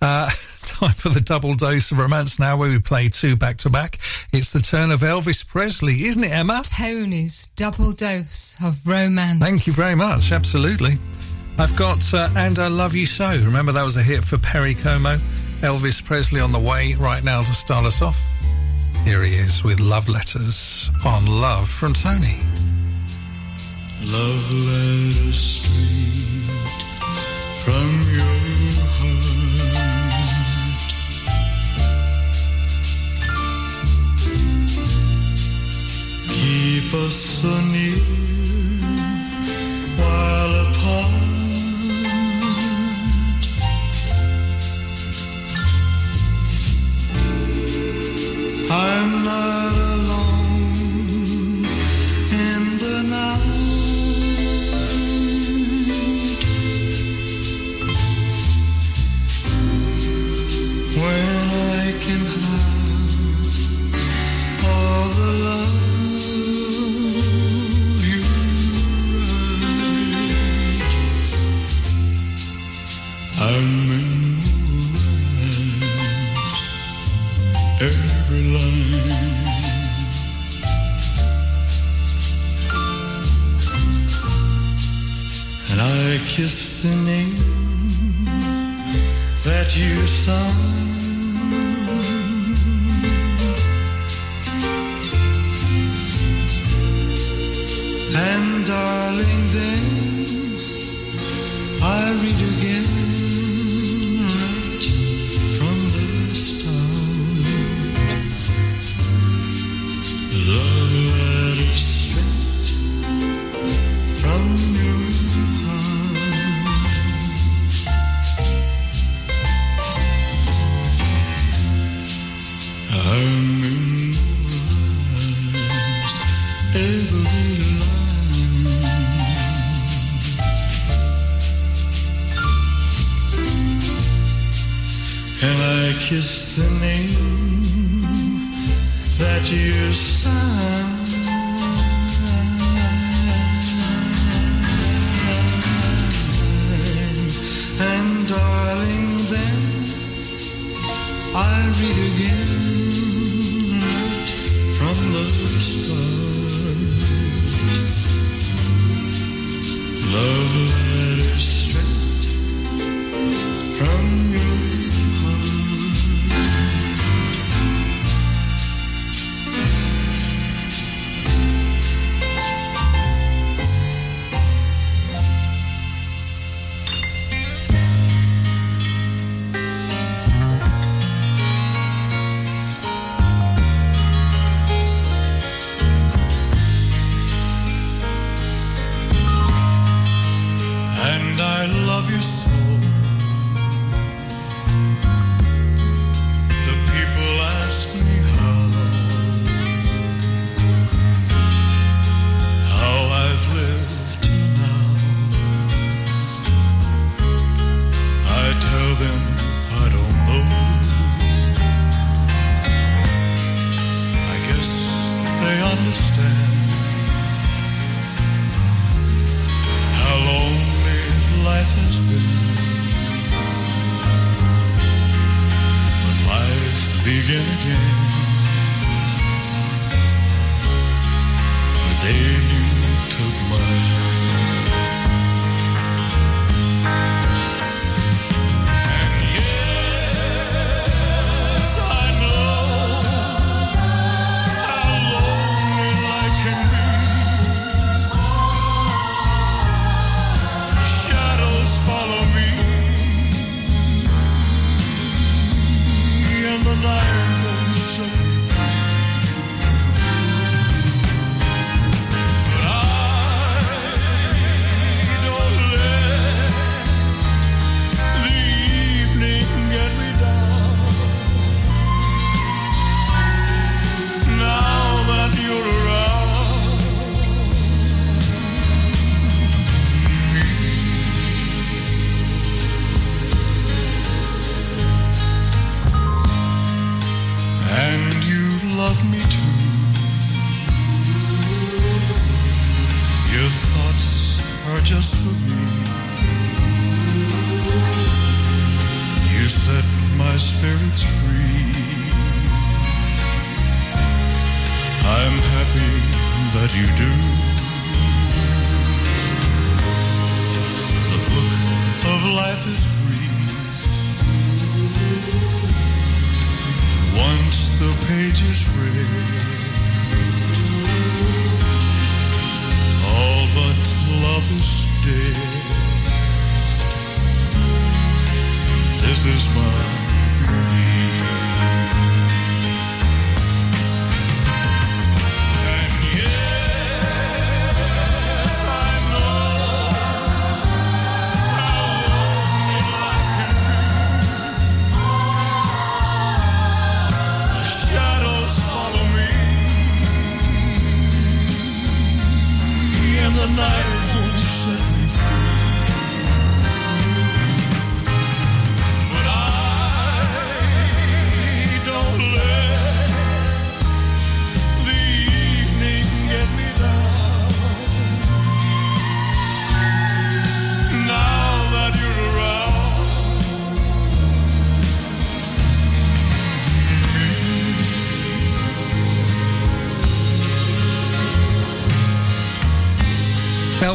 Uh, 0.01 0.27
time 0.65 0.93
for 0.93 1.09
the 1.09 1.21
double 1.21 1.55
dose 1.55 1.91
of 1.91 1.99
romance 1.99 2.39
now, 2.39 2.57
where 2.57 2.69
we 2.69 2.79
play 2.79 3.09
two 3.09 3.37
back 3.37 3.57
to 3.59 3.71
back. 3.71 3.99
It's 4.33 4.53
the 4.53 4.61
turn 4.61 4.91
of 4.91 5.01
Elvis 5.01 5.47
Presley, 5.47 6.05
isn't 6.05 6.23
it, 6.23 6.31
Emma? 6.31 6.63
Tony's 6.65 7.49
double 7.49 7.93
dose 7.93 8.57
of 8.63 8.87
romance. 8.87 9.41
Thank 9.41 9.67
you 9.67 9.73
very 9.73 9.95
much. 9.95 10.33
Absolutely. 10.33 10.99
I've 11.59 11.75
got 11.77 12.15
uh, 12.15 12.29
And 12.37 12.59
I 12.59 12.69
Love 12.69 12.95
You 12.95 13.07
So. 13.07 13.31
Remember 13.31 13.73
that 13.73 13.83
was 13.83 13.97
a 13.97 14.03
hit 14.03 14.23
for 14.23 14.39
Perry 14.39 14.75
Como? 14.75 15.19
Elvis 15.61 16.05
Presley 16.05 16.41
on 16.41 16.53
the 16.53 16.59
way 16.61 16.95
right 16.95 17.25
now 17.25 17.43
to 17.43 17.53
start 17.53 17.85
us 17.85 18.01
off. 18.01 18.23
Here 19.05 19.25
he 19.25 19.35
is 19.35 19.65
with 19.65 19.81
Love 19.81 20.09
Letters 20.09 20.91
on 21.05 21.27
Love 21.27 21.69
from 21.69 21.95
Tony. 21.95 22.39
Love 24.05 24.53
letters 24.53 25.37
straight 25.37 26.79
from 27.65 27.91
your 28.15 28.38
Keep 36.69 36.93
us 36.93 37.15
so 37.15 37.49
near 37.73 37.97
while 39.97 40.55
apart. 40.67 41.13
I'm 48.71 49.25
not 49.25 49.78
you 90.29 90.68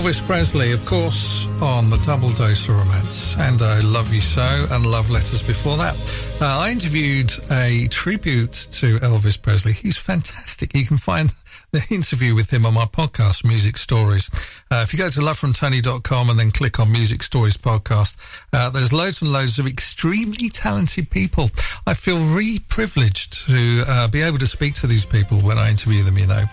Elvis 0.04 0.28
Presley, 0.28 0.74
of 0.74 0.86
course, 0.86 1.48
on 1.62 1.90
the 1.90 1.96
Double 2.00 2.28
Dose 2.32 2.68
Romance, 2.68 3.38
and 3.38 3.62
I 3.62 3.80
Love 3.80 4.14
You 4.14 4.20
So, 4.20 4.68
and 4.70 4.86
Love 4.86 5.10
Letters 5.10 5.42
before 5.42 5.78
that. 5.78 5.96
Uh, 6.42 6.60
I 6.60 6.72
interviewed 6.72 7.32
a 7.50 7.88
tribute 7.88 8.52
to 8.52 9.00
Elvis 9.00 9.42
Presley. 9.42 9.72
He's 9.72 9.96
fantastic. 9.96 10.76
You 10.76 10.86
can 10.86 10.98
find 10.98 11.34
the 11.72 11.88
interview 11.90 12.36
with 12.36 12.52
him 12.52 12.66
on 12.66 12.74
my 12.74 12.84
podcast, 12.84 13.46
Music 13.46 13.78
Stories. 13.78 14.30
Uh, 14.70 14.82
if 14.84 14.92
you 14.92 15.00
go 15.00 15.08
to 15.08 15.22
lovefromtony.com 15.22 16.30
and 16.30 16.38
then 16.38 16.52
click 16.52 16.82
on 16.82 16.92
Music 16.92 17.24
Stories 17.24 17.56
podcast, 17.56 18.18
uh, 18.52 18.70
there's 18.72 18.92
loads 18.92 19.22
and 19.22 19.32
loads 19.32 19.58
of 19.58 19.66
extremely 19.66 20.50
talented 20.50 21.10
people. 21.12 21.50
I 21.88 21.94
feel 21.94 22.18
really 22.36 22.60
privileged 22.68 23.48
to 23.48 23.86
uh, 23.88 24.08
be 24.10 24.22
able 24.22 24.40
to 24.40 24.48
speak 24.48 24.74
to 24.76 24.88
these 24.88 25.06
people 25.06 25.40
when 25.40 25.58
I 25.58 25.70
interview 25.70 26.04
them, 26.04 26.18
you 26.18 26.28
know. 26.28 26.44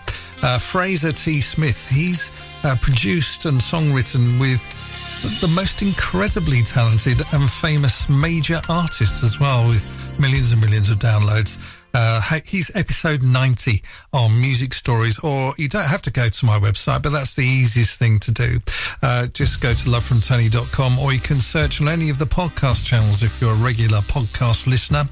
Uh, 0.41 0.57
Fraser 0.57 1.11
T. 1.11 1.41
Smith, 1.41 1.89
he's 1.89 2.31
uh, 2.63 2.75
produced 2.81 3.45
and 3.45 3.59
songwritten 3.59 4.39
with 4.39 4.61
the 5.41 5.47
most 5.49 5.81
incredibly 5.81 6.63
talented 6.63 7.21
and 7.33 7.49
famous 7.49 8.09
major 8.09 8.61
artists 8.69 9.23
as 9.23 9.39
well, 9.39 9.67
with 9.67 10.17
millions 10.19 10.51
and 10.51 10.61
millions 10.61 10.89
of 10.89 10.97
downloads. 10.97 11.59
Uh, 11.93 12.21
he's 12.45 12.73
episode 12.75 13.21
90 13.21 13.83
on 14.13 14.39
Music 14.39 14.73
Stories, 14.73 15.19
or 15.19 15.53
you 15.57 15.67
don't 15.67 15.87
have 15.87 16.01
to 16.03 16.11
go 16.11 16.29
to 16.29 16.45
my 16.45 16.57
website, 16.57 17.03
but 17.03 17.11
that's 17.11 17.35
the 17.35 17.43
easiest 17.43 17.99
thing 17.99 18.19
to 18.19 18.31
do. 18.31 18.59
Uh, 19.01 19.27
just 19.27 19.61
go 19.61 19.73
to 19.73 19.89
lovefromtony.com, 19.89 20.99
or 20.99 21.13
you 21.13 21.19
can 21.19 21.37
search 21.37 21.81
on 21.81 21.89
any 21.89 22.09
of 22.09 22.17
the 22.17 22.25
podcast 22.25 22.85
channels 22.85 23.23
if 23.23 23.41
you're 23.41 23.53
a 23.53 23.55
regular 23.55 23.99
podcast 23.99 24.67
listener, 24.67 25.03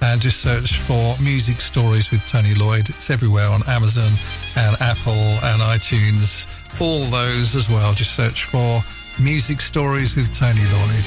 and 0.00 0.20
just 0.20 0.40
search 0.40 0.78
for 0.78 1.14
Music 1.22 1.60
Stories 1.60 2.10
with 2.10 2.24
Tony 2.26 2.54
Lloyd. 2.54 2.88
It's 2.88 3.10
everywhere 3.10 3.48
on 3.48 3.62
Amazon 3.66 4.12
and 4.56 4.80
Apple 4.80 5.12
and 5.12 5.60
iTunes, 5.62 6.57
all 6.80 7.04
those 7.04 7.54
as 7.54 7.68
well. 7.68 7.92
Just 7.92 8.14
search 8.14 8.44
for 8.44 8.82
Music 9.22 9.60
Stories 9.60 10.16
with 10.16 10.34
Tony 10.36 10.60
Lloyd. 10.60 11.04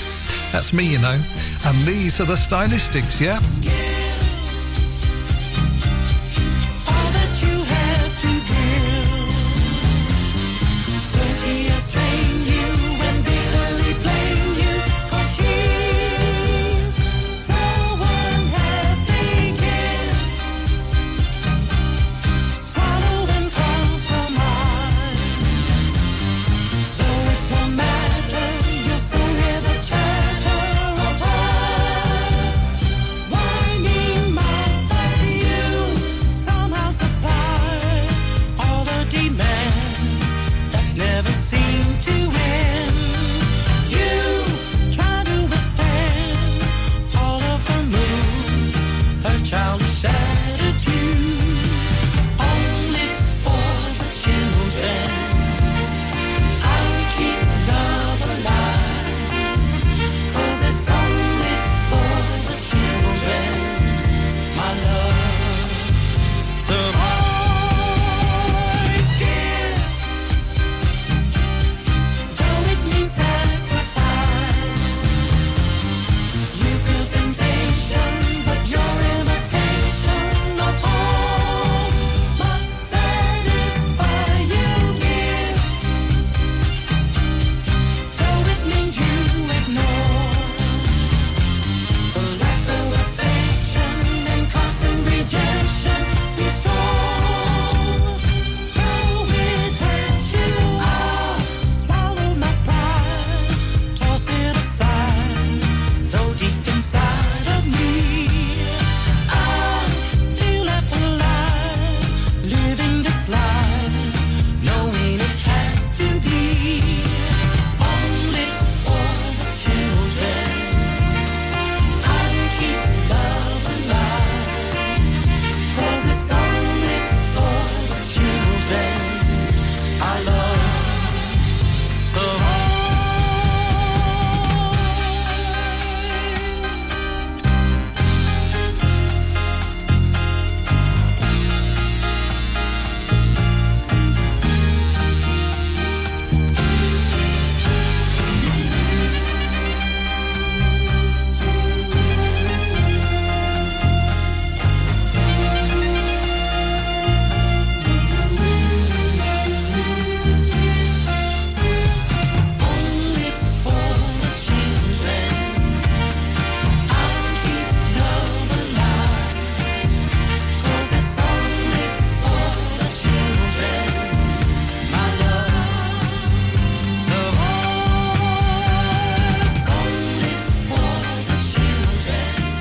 That's 0.52 0.74
me, 0.74 0.92
you 0.92 1.00
know. 1.00 1.20
And 1.66 1.78
these 1.86 2.20
are 2.20 2.26
the 2.26 2.36
stylistics, 2.36 3.20
yeah? 3.22 3.40
All 3.40 4.41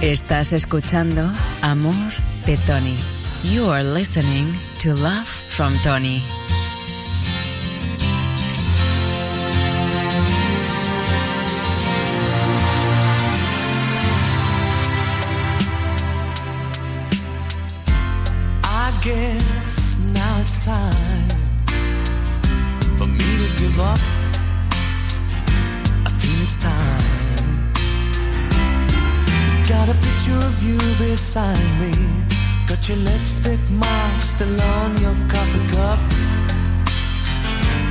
Estás 0.02 0.54
escuchando 0.54 1.30
Amor 1.60 1.94
de 2.46 2.56
Tony. 2.66 2.96
You 3.44 3.68
are 3.68 3.84
listening 3.84 4.46
to 4.78 4.94
Love 4.94 5.26
from 5.26 5.74
Tony. 5.84 6.22
Beside 31.20 31.70
me. 31.80 31.92
Got 32.66 32.88
your 32.88 32.96
lipstick 32.98 33.60
mark 33.70 34.22
still 34.22 34.60
on 34.78 34.90
your 35.04 35.16
coffee 35.28 35.66
cup. 35.74 36.00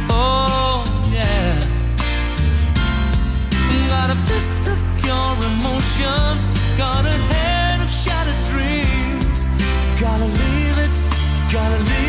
Oh, 0.10 0.82
yeah. 1.14 1.54
Got 3.94 4.10
a 4.16 4.18
fist 4.28 4.64
of 4.74 4.80
pure 5.00 5.36
emotion. 5.52 6.32
Got 6.76 7.06
a 7.06 7.18
head 7.32 7.80
of 7.86 7.92
shattered 8.02 8.42
dreams. 8.52 9.40
Gotta 10.02 10.30
leave 10.42 10.78
it, 10.86 10.96
gotta 11.54 11.80
leave 11.90 12.09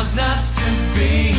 was 0.00 0.16
not 0.16 0.42
to 0.60 0.70
be. 0.96 1.34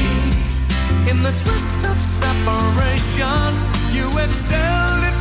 In 1.10 1.24
the 1.24 1.32
twist 1.32 1.80
of 1.92 1.98
separation, 1.98 3.52
you 3.92 4.06
excelled 4.20 5.21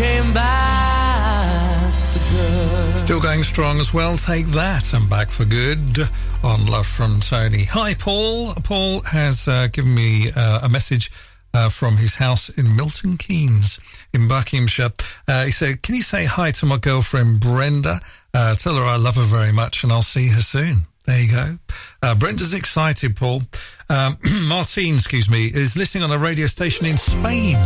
came 0.00 0.32
back 0.32 1.92
for 2.12 2.32
good. 2.32 2.98
Still 2.98 3.20
going 3.20 3.44
strong 3.44 3.80
as 3.80 3.92
well. 3.92 4.16
Take 4.16 4.46
that 4.46 4.94
and 4.94 5.10
back 5.10 5.30
for 5.30 5.44
good 5.44 5.98
on 6.42 6.64
Love 6.66 6.86
from 6.86 7.20
Tony. 7.20 7.64
Hi, 7.64 7.92
Paul. 7.92 8.54
Paul 8.64 9.02
has 9.02 9.46
uh, 9.46 9.66
given 9.66 9.94
me 9.94 10.30
uh, 10.34 10.60
a 10.62 10.70
message 10.70 11.10
uh, 11.52 11.68
from 11.68 11.98
his 11.98 12.14
house 12.14 12.48
in 12.48 12.74
Milton 12.76 13.18
Keynes 13.18 13.78
in 14.14 14.26
Buckinghamshire. 14.26 14.92
Uh, 15.28 15.44
he 15.44 15.50
said, 15.50 15.82
Can 15.82 15.96
you 15.96 16.02
say 16.02 16.24
hi 16.24 16.50
to 16.52 16.64
my 16.64 16.78
girlfriend 16.78 17.40
Brenda? 17.40 18.00
Uh, 18.32 18.54
tell 18.54 18.76
her 18.76 18.84
I 18.84 18.96
love 18.96 19.16
her 19.16 19.22
very 19.22 19.52
much 19.52 19.84
and 19.84 19.92
I'll 19.92 20.00
see 20.00 20.28
her 20.28 20.40
soon. 20.40 20.86
There 21.10 21.20
you 21.20 21.32
go. 21.32 21.58
Uh, 22.02 22.14
Brenda's 22.14 22.54
excited, 22.54 23.16
Paul. 23.16 23.42
Um, 23.88 24.16
Martine, 24.48 24.94
excuse 24.94 25.28
me, 25.28 25.46
is 25.46 25.76
listening 25.76 26.04
on 26.04 26.12
a 26.12 26.18
radio 26.18 26.46
station 26.46 26.86
in 26.86 26.96
Spain. 26.96 27.56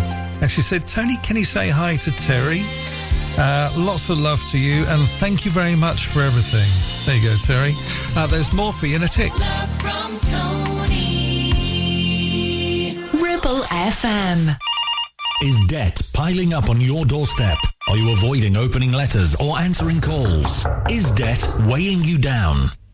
And 0.40 0.50
she 0.50 0.62
said, 0.62 0.88
Tony, 0.88 1.18
can 1.18 1.36
you 1.36 1.44
say 1.44 1.68
hi 1.68 1.96
to 1.96 2.10
Terry? 2.10 2.62
Uh, 3.36 3.70
lots 3.76 4.08
of 4.08 4.18
love 4.18 4.42
to 4.50 4.58
you 4.58 4.86
and 4.86 5.02
thank 5.20 5.44
you 5.44 5.50
very 5.50 5.76
much 5.76 6.06
for 6.06 6.22
everything. 6.22 6.66
There 7.04 7.22
you 7.22 7.28
go, 7.28 7.36
Terry. 7.36 7.74
Uh, 8.16 8.26
there's 8.28 8.50
more 8.54 8.72
for 8.72 8.86
you 8.86 8.96
in 8.96 9.02
a 9.02 9.08
tick. 9.08 9.30
From 9.32 10.18
Tony. 10.30 11.52
Ribble 13.12 13.60
FM. 13.64 14.56
Is 15.42 15.66
debt 15.66 16.00
piling 16.14 16.54
up 16.54 16.70
on 16.70 16.80
your 16.80 17.04
doorstep? 17.04 17.58
Are 17.90 17.96
you 17.98 18.10
avoiding 18.14 18.56
opening 18.56 18.92
letters 18.92 19.34
or 19.34 19.58
answering 19.58 20.00
calls? 20.00 20.66
Is 20.88 21.10
debt 21.10 21.46
weighing 21.66 22.02
you 22.04 22.16
down? 22.16 22.70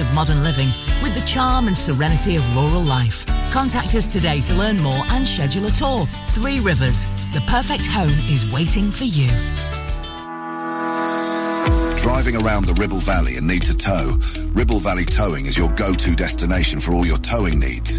of 0.00 0.12
modern 0.14 0.42
living 0.42 0.68
with 1.02 1.14
the 1.14 1.26
charm 1.26 1.66
and 1.66 1.76
serenity 1.76 2.36
of 2.36 2.56
rural 2.56 2.82
life. 2.82 3.24
Contact 3.52 3.94
us 3.94 4.06
today 4.06 4.40
to 4.42 4.54
learn 4.54 4.80
more 4.80 5.02
and 5.10 5.26
schedule 5.26 5.66
a 5.66 5.70
tour. 5.70 6.06
Three 6.34 6.60
Rivers, 6.60 7.06
the 7.32 7.42
perfect 7.46 7.86
home 7.86 8.08
is 8.28 8.50
waiting 8.52 8.90
for 8.90 9.04
you. 9.04 9.28
Driving 12.00 12.36
around 12.36 12.64
the 12.64 12.74
Ribble 12.74 13.00
Valley 13.00 13.36
and 13.36 13.46
need 13.46 13.62
to 13.64 13.76
tow? 13.76 14.18
Ribble 14.52 14.80
Valley 14.80 15.04
Towing 15.04 15.46
is 15.46 15.58
your 15.58 15.68
go-to 15.74 16.14
destination 16.14 16.80
for 16.80 16.92
all 16.92 17.04
your 17.04 17.18
towing 17.18 17.58
needs. 17.58 17.98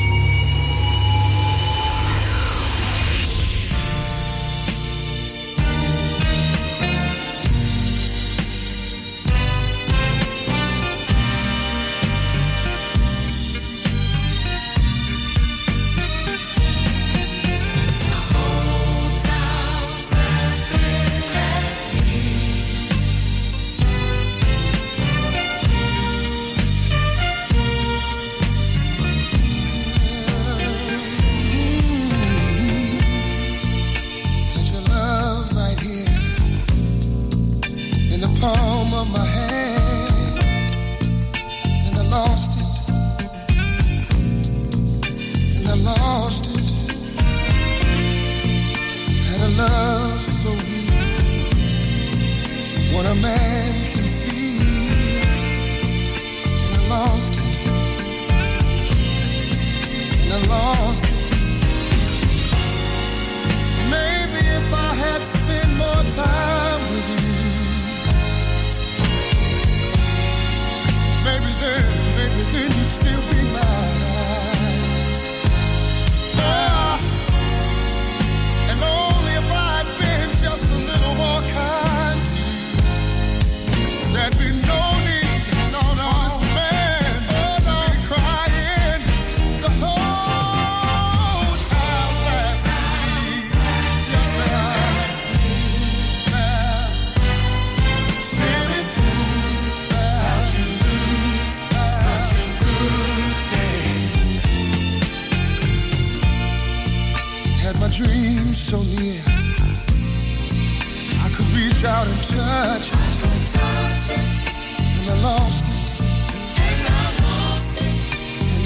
Maybe 72.53 73.10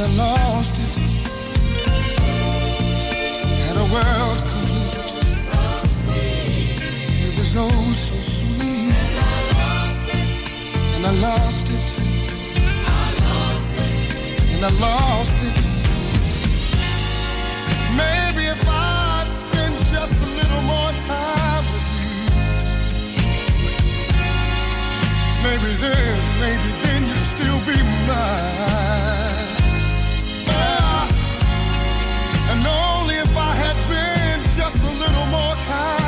I 0.06 0.08
lost 0.18 0.78
it. 0.78 0.96
Had 3.66 3.78
a 3.78 3.88
world 3.96 4.40
complete. 4.54 4.98
It 7.26 7.34
was 7.36 7.56
oh 7.58 7.94
so 8.06 8.14
sweet. 8.14 8.94
I 9.18 9.30
lost 9.58 10.10
it 10.14 10.30
and 10.94 11.04
I 11.08 11.14
lost 11.28 11.68
it. 11.74 11.88
I 12.86 13.08
lost 13.26 13.80
it 13.80 14.54
and 14.54 14.62
I 14.64 14.72
lost 14.80 15.38
it. 15.42 15.58
Maybe 17.98 18.44
if 18.46 18.62
I'd 18.70 19.28
spent 19.28 19.76
just 19.90 20.22
a 20.22 20.30
little 20.40 20.64
more 20.74 20.94
time 21.10 21.66
with 21.74 21.90
you. 21.98 22.20
Maybe 25.46 25.72
then, 25.82 26.18
maybe 26.40 26.70
then 26.84 27.02
you'd 27.10 27.26
still 27.34 27.60
be 27.66 27.78
mine. 28.06 28.85
Only 32.76 33.16
if 33.16 33.34
I 33.38 33.52
had 33.64 33.78
been 33.90 34.40
just 34.60 34.84
a 34.84 34.92
little 35.04 35.28
more 35.28 35.56
kind 35.68 36.05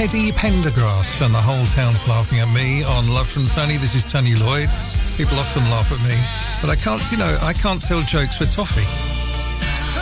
Teddy 0.00 0.32
Pendergrass, 0.32 1.20
and 1.20 1.34
the 1.34 1.42
whole 1.42 1.66
town's 1.66 2.08
laughing 2.08 2.38
at 2.38 2.48
me 2.54 2.82
on 2.82 3.06
Love 3.12 3.28
from 3.28 3.44
Tony. 3.44 3.76
This 3.76 3.94
is 3.94 4.02
Tony 4.02 4.34
Lloyd. 4.34 4.70
People 5.18 5.38
often 5.38 5.62
laugh 5.64 5.92
at 5.92 6.00
me, 6.08 6.16
but 6.62 6.70
I 6.70 6.76
can't, 6.80 7.02
you 7.12 7.18
know, 7.18 7.36
I 7.42 7.52
can't 7.52 7.82
tell 7.82 8.00
jokes 8.00 8.40
with 8.40 8.50
toffee. 8.50 8.88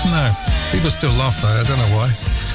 No, 0.07 0.31
people 0.71 0.91
still 0.91 1.11
laugh 1.15 1.43
though. 1.43 1.49
I 1.49 1.65
don't 1.65 1.79
know 1.79 1.97
why. 1.97 2.15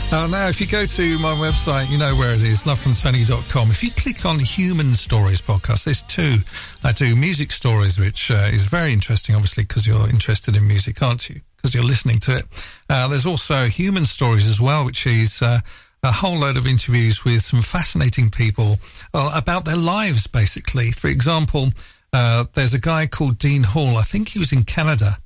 Uh, 0.09 0.27
now, 0.27 0.47
if 0.47 0.61
you 0.61 0.67
go 0.67 0.85
to 0.85 1.19
my 1.19 1.33
website, 1.35 1.91
you 1.91 1.97
know 1.97 2.15
where 2.15 2.33
it 2.33 2.41
is, 2.41 2.63
lovefromtony.com. 2.63 3.69
If 3.71 3.83
you 3.83 3.91
click 3.91 4.25
on 4.25 4.39
Human 4.39 4.93
Stories 4.93 5.41
podcast, 5.41 5.83
there's 5.83 6.03
two. 6.03 6.37
I 6.81 6.93
do 6.93 7.13
music 7.13 7.51
stories, 7.51 7.99
which 7.99 8.31
uh, 8.31 8.47
is 8.53 8.63
very 8.63 8.93
interesting, 8.93 9.35
obviously, 9.35 9.65
because 9.65 9.85
you're 9.85 10.09
interested 10.09 10.55
in 10.55 10.65
music, 10.65 11.03
aren't 11.03 11.29
you? 11.29 11.41
Because 11.57 11.75
you're 11.75 11.83
listening 11.83 12.19
to 12.19 12.37
it. 12.37 12.45
Uh, 12.89 13.09
there's 13.09 13.25
also 13.25 13.65
Human 13.65 14.05
Stories 14.05 14.47
as 14.47 14.61
well, 14.61 14.85
which 14.85 15.05
is 15.05 15.41
uh, 15.41 15.59
a 16.03 16.11
whole 16.11 16.37
load 16.37 16.57
of 16.57 16.67
interviews 16.67 17.23
with 17.23 17.41
some 17.41 17.61
fascinating 17.61 18.29
people 18.29 18.75
uh, 19.13 19.31
about 19.33 19.63
their 19.63 19.77
lives, 19.77 20.27
basically. 20.27 20.91
For 20.91 21.07
example, 21.07 21.69
uh, 22.11 22.45
there's 22.53 22.73
a 22.73 22.79
guy 22.79 23.07
called 23.07 23.37
Dean 23.37 23.63
Hall. 23.63 23.95
I 23.95 24.03
think 24.03 24.29
he 24.29 24.39
was 24.39 24.51
in 24.51 24.63
Canada 24.63 25.17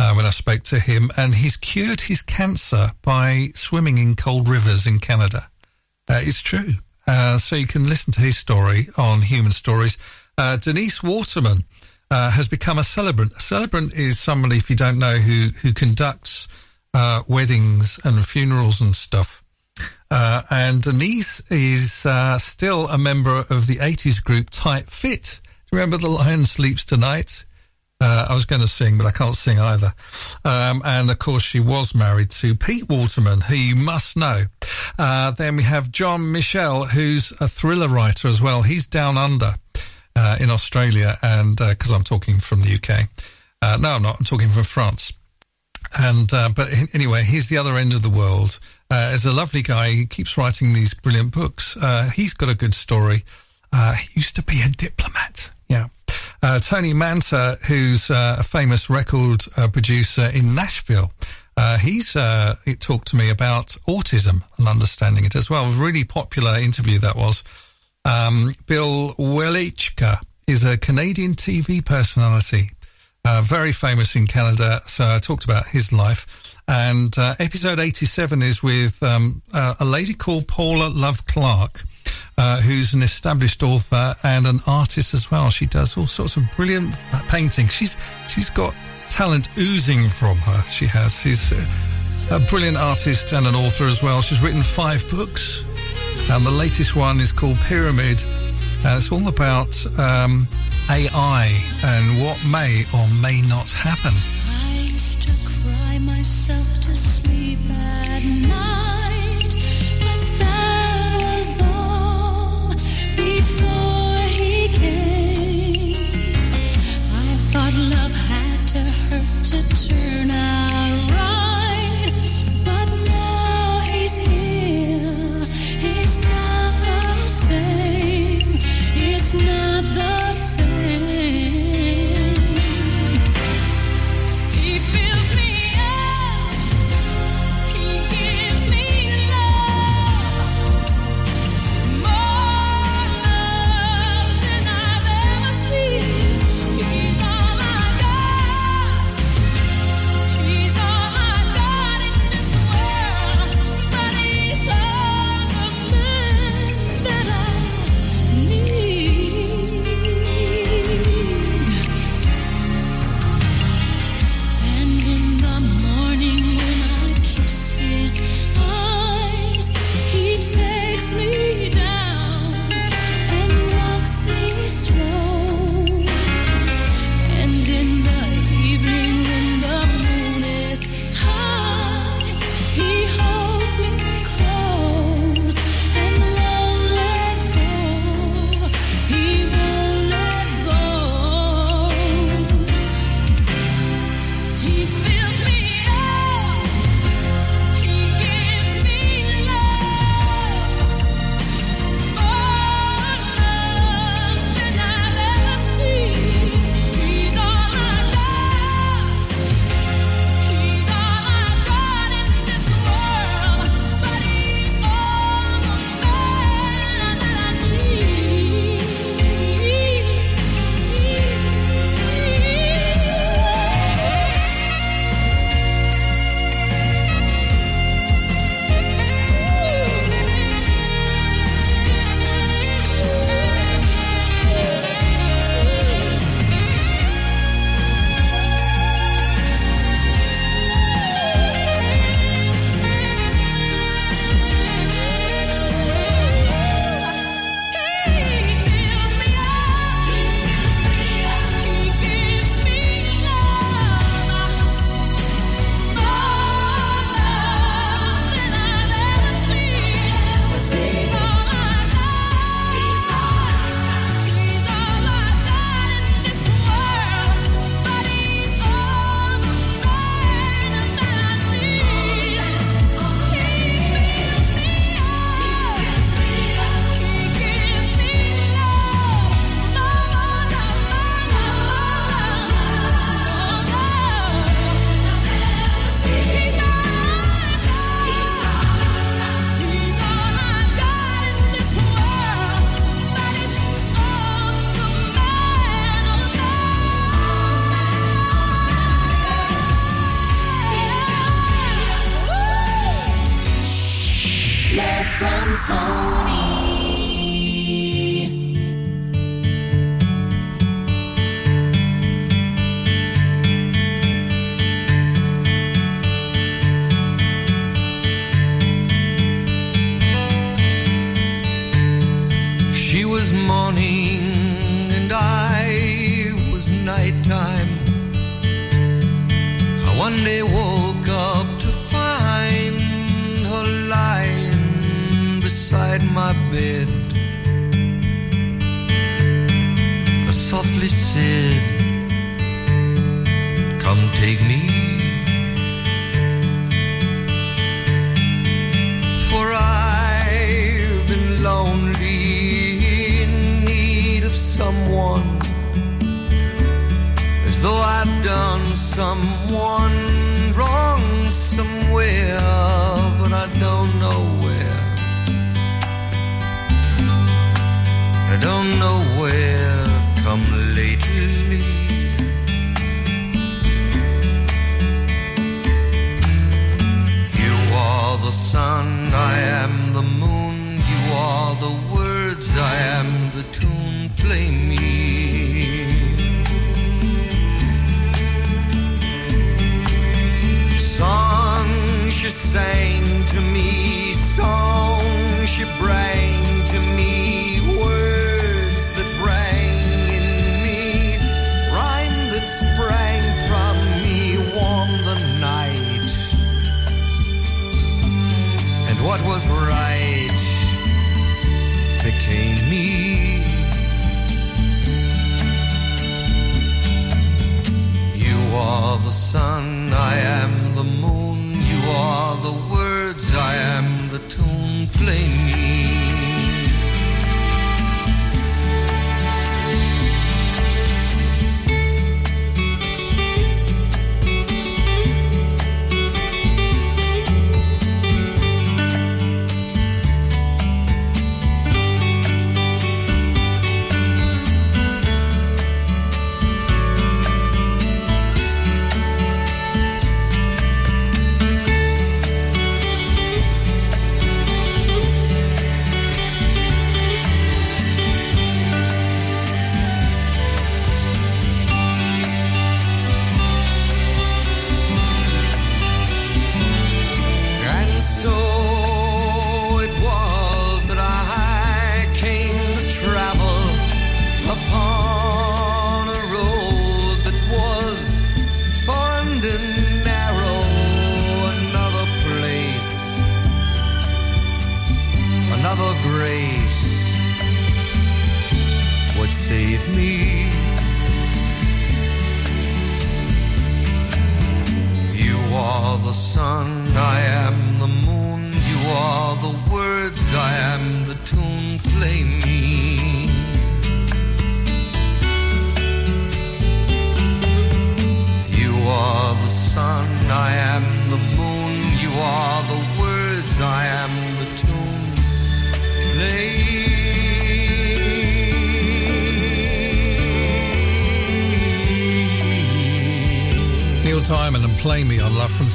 uh, 0.00 0.12
when 0.14 0.26
I 0.26 0.30
spoke 0.30 0.62
to 0.64 0.80
him, 0.80 1.10
and 1.16 1.36
he's 1.36 1.56
cured 1.56 2.00
his 2.00 2.20
cancer 2.20 2.90
by 3.02 3.48
swimming 3.54 3.98
in 3.98 4.16
cold 4.16 4.48
rivers 4.48 4.86
in 4.86 4.98
Canada. 4.98 5.48
It's 6.08 6.40
true. 6.40 6.72
Uh, 7.06 7.38
so 7.38 7.56
you 7.56 7.66
can 7.66 7.88
listen 7.88 8.12
to 8.14 8.20
his 8.20 8.36
story 8.36 8.88
on 8.96 9.22
Human 9.22 9.52
Stories. 9.52 9.96
Uh, 10.36 10.56
Denise 10.56 11.02
Waterman 11.02 11.62
uh, 12.10 12.30
has 12.30 12.48
become 12.48 12.78
a 12.78 12.82
celebrant. 12.82 13.32
A 13.32 13.40
celebrant 13.40 13.94
is 13.94 14.18
somebody, 14.18 14.56
if 14.56 14.68
you 14.68 14.76
don't 14.76 14.98
know, 14.98 15.14
who 15.14 15.48
who 15.62 15.72
conducts 15.72 16.48
weddings 17.28 18.00
and 18.04 18.26
funerals 18.26 18.80
and 18.80 18.94
stuff. 18.94 19.42
And 20.10 20.82
Denise 20.82 21.40
is 21.50 22.06
still 22.42 22.88
a 22.88 22.98
member 22.98 23.44
of 23.50 23.66
the 23.66 23.76
80s 23.76 24.22
group 24.22 24.50
Tight 24.50 24.90
Fit. 24.90 25.40
Do 25.42 25.76
you 25.76 25.82
remember 25.82 25.98
The 25.98 26.10
Lion 26.10 26.44
Sleeps 26.44 26.84
Tonight? 26.84 27.44
Uh, 28.00 28.26
I 28.28 28.34
was 28.34 28.44
going 28.44 28.60
to 28.62 28.68
sing, 28.68 28.96
but 28.96 29.06
I 29.06 29.10
can't 29.10 29.34
sing 29.34 29.58
either. 29.58 29.92
Um, 30.44 30.82
and 30.84 31.10
of 31.10 31.18
course, 31.18 31.42
she 31.42 31.58
was 31.58 31.94
married 31.94 32.30
to 32.30 32.54
Pete 32.54 32.88
Waterman, 32.88 33.40
who 33.40 33.56
you 33.56 33.74
must 33.74 34.16
know. 34.16 34.44
Uh, 34.98 35.32
then 35.32 35.56
we 35.56 35.64
have 35.64 35.90
John 35.90 36.30
Michel, 36.30 36.84
who's 36.84 37.32
a 37.40 37.48
thriller 37.48 37.88
writer 37.88 38.28
as 38.28 38.40
well. 38.40 38.62
He's 38.62 38.86
down 38.86 39.18
under 39.18 39.52
uh, 40.14 40.36
in 40.38 40.48
Australia, 40.48 41.16
and 41.22 41.56
because 41.56 41.90
I'm 41.90 42.04
talking 42.04 42.36
from 42.36 42.62
the 42.62 42.74
UK. 42.74 43.08
no, 43.80 43.90
I'm 43.90 44.02
not. 44.02 44.20
I'm 44.20 44.24
talking 44.24 44.48
from 44.48 44.64
France. 44.64 45.12
And 45.96 46.28
but 46.28 46.68
anyway, 46.92 47.22
he's 47.22 47.48
the 47.48 47.58
other 47.58 47.76
end 47.76 47.94
of 47.94 48.02
the 48.02 48.10
world. 48.10 48.58
Uh, 48.90 49.10
is 49.12 49.26
a 49.26 49.32
lovely 49.32 49.62
guy. 49.62 49.90
He 49.90 50.06
keeps 50.06 50.38
writing 50.38 50.72
these 50.72 50.94
brilliant 50.94 51.32
books. 51.32 51.76
Uh, 51.76 52.10
he's 52.14 52.32
got 52.32 52.48
a 52.48 52.54
good 52.54 52.74
story. 52.74 53.22
Uh, 53.72 53.92
he 53.94 54.08
used 54.20 54.34
to 54.36 54.42
be 54.42 54.62
a 54.62 54.68
diplomat. 54.68 55.52
Yeah. 55.68 55.88
Uh, 56.42 56.58
Tony 56.58 56.94
Manta, 56.94 57.56
who's 57.66 58.10
uh, 58.10 58.36
a 58.38 58.42
famous 58.42 58.88
record 58.88 59.42
uh, 59.56 59.68
producer 59.68 60.30
in 60.34 60.54
Nashville, 60.54 61.10
uh, 61.56 61.76
he's 61.76 62.14
uh, 62.14 62.54
talked 62.78 63.08
to 63.08 63.16
me 63.16 63.30
about 63.30 63.66
autism 63.88 64.42
and 64.58 64.68
understanding 64.68 65.24
it 65.24 65.34
as 65.34 65.50
well. 65.50 65.66
A 65.66 65.70
really 65.70 66.04
popular 66.04 66.56
interview 66.56 66.98
that 67.00 67.16
was. 67.16 67.42
Um, 68.04 68.52
Bill 68.66 69.10
Welychka 69.18 70.22
is 70.46 70.64
a 70.64 70.78
Canadian 70.78 71.34
TV 71.34 71.84
personality, 71.84 72.70
uh, 73.24 73.42
very 73.42 73.72
famous 73.72 74.14
in 74.16 74.26
Canada. 74.26 74.80
So 74.86 75.04
I 75.04 75.18
talked 75.18 75.44
about 75.44 75.66
his 75.68 75.92
life. 75.92 76.56
And 76.68 77.16
episode 77.18 77.78
87 77.78 78.42
is 78.42 78.62
with 78.62 79.02
um, 79.02 79.40
a 79.54 79.84
lady 79.84 80.12
called 80.12 80.46
Paula 80.48 80.88
Love 80.88 81.24
Clark 81.26 81.82
uh, 82.38 82.60
who's 82.60 82.94
an 82.94 83.02
established 83.02 83.62
author 83.62 84.14
and 84.22 84.46
an 84.46 84.60
artist 84.66 85.12
as 85.12 85.30
well. 85.30 85.50
She 85.50 85.66
does 85.66 85.96
all 85.96 86.06
sorts 86.06 86.36
of 86.36 86.44
brilliant 86.56 86.94
paintings. 87.28 87.72
She's 87.72 87.96
she's 88.28 88.48
got 88.48 88.74
talent 89.10 89.48
oozing 89.58 90.08
from 90.08 90.36
her. 90.38 90.62
She 90.62 90.86
has. 90.86 91.20
She's 91.20 91.50
a 92.30 92.38
brilliant 92.48 92.76
artist 92.76 93.32
and 93.32 93.46
an 93.46 93.56
author 93.56 93.84
as 93.84 94.02
well. 94.02 94.22
She's 94.22 94.40
written 94.40 94.62
five 94.62 95.04
books, 95.10 95.64
and 96.30 96.46
the 96.46 96.50
latest 96.50 96.94
one 96.94 97.20
is 97.20 97.32
called 97.32 97.56
Pyramid, 97.66 98.22
and 98.84 98.96
it's 98.96 99.10
all 99.10 99.26
about 99.26 99.74
um, 99.98 100.46
AI 100.90 101.60
and 101.84 102.22
what 102.22 102.42
may 102.50 102.84
or 102.94 103.06
may 103.22 103.42
not 103.42 103.70
happen. 103.70 104.14
I 104.48 104.80
used 104.80 105.22
to 105.22 105.38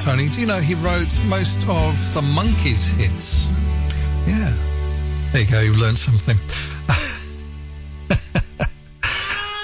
Tony. 0.03 0.27
Do 0.27 0.41
you 0.41 0.47
know 0.47 0.57
he 0.57 0.75
wrote 0.75 1.17
most 1.27 1.65
of 1.69 2.13
the 2.13 2.19
Monkees 2.19 2.93
hits? 2.97 3.47
Yeah. 4.27 4.53
There 5.31 5.41
you 5.41 5.49
go, 5.49 5.61
You've 5.61 5.79
learned 5.79 5.97
something. 5.97 6.35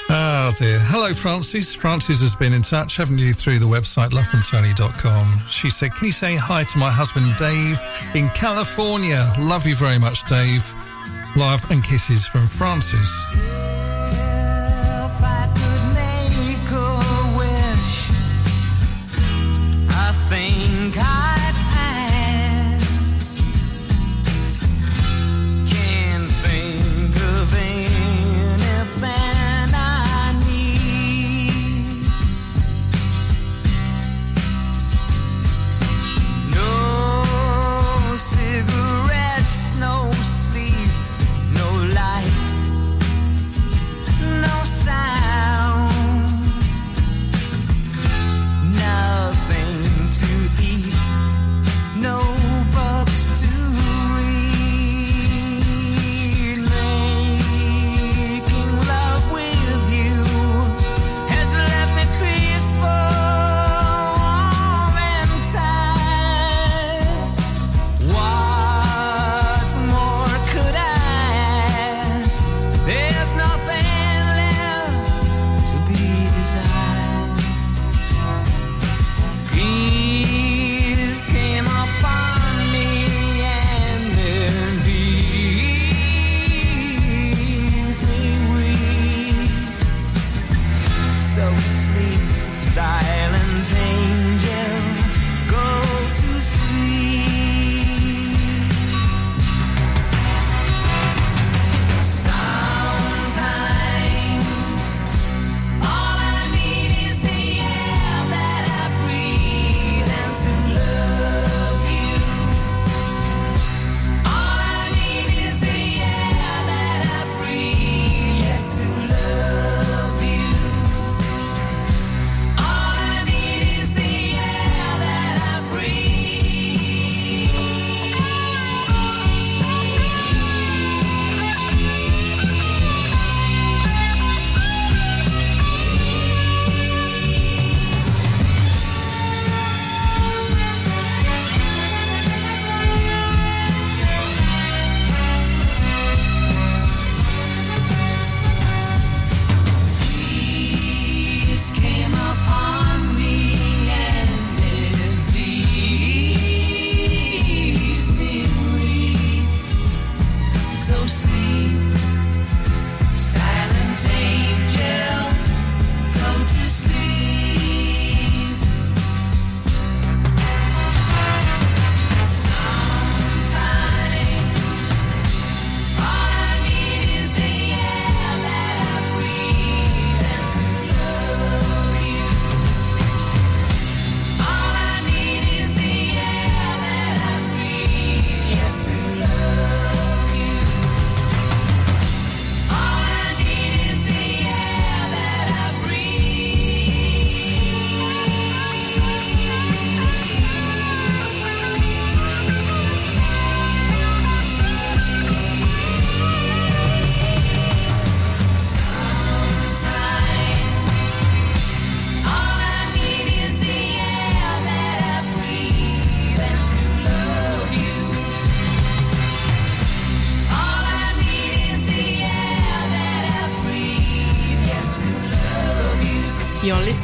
oh 0.10 0.54
dear. 0.58 0.80
Hello, 0.80 1.14
Francis. 1.14 1.76
Francis 1.76 2.22
has 2.22 2.38
been 2.38 2.54
in 2.54 2.62
touch, 2.62 2.96
haven't 2.96 3.18
you, 3.18 3.34
through 3.34 3.60
the 3.60 3.66
website 3.66 4.12
lovefromtony.com. 4.12 5.42
She 5.50 5.70
said, 5.70 5.94
Can 5.96 6.06
you 6.06 6.14
say 6.14 6.38
hi 6.38 6.64
to 6.64 6.78
my 6.78 6.90
husband 6.90 7.36
Dave 7.36 7.78
in 8.16 8.30
California? 8.30 9.30
Love 9.40 9.68
you 9.68 9.76
very 9.76 10.00
much, 10.00 10.26
Dave. 10.26 10.74
Love 11.36 11.70
and 11.70 11.84
kisses 11.84 12.26
from 12.26 12.48
Francis. 12.48 13.14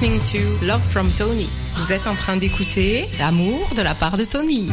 Listening 0.05 0.21
to 0.59 0.65
Love 0.65 0.83
from 0.83 1.09
Tony. 1.09 1.47
Vous 1.75 1.91
êtes 1.91 2.05
en 2.05 2.13
train 2.13 2.37
d'écouter 2.37 3.05
L'amour 3.17 3.73
de 3.75 3.81
la 3.81 3.95
part 3.95 4.17
de 4.17 4.25
Tony. 4.25 4.69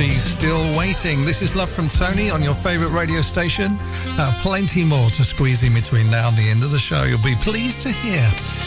She's 0.00 0.22
still 0.22 0.62
waiting. 0.78 1.26
This 1.26 1.42
is 1.42 1.54
Love 1.54 1.68
from 1.68 1.88
Tony 1.88 2.30
on 2.30 2.42
your 2.42 2.54
favourite 2.54 2.90
radio 2.92 3.20
station. 3.20 3.76
Uh, 4.18 4.32
plenty 4.40 4.82
more 4.82 5.10
to 5.10 5.22
squeeze 5.24 5.62
in 5.62 5.74
between 5.74 6.10
now 6.10 6.28
and 6.28 6.36
the 6.38 6.48
end 6.48 6.62
of 6.62 6.70
the 6.70 6.78
show. 6.78 7.02
You'll 7.04 7.22
be 7.22 7.34
pleased 7.36 7.82
to 7.82 7.90
hear, 7.90 8.22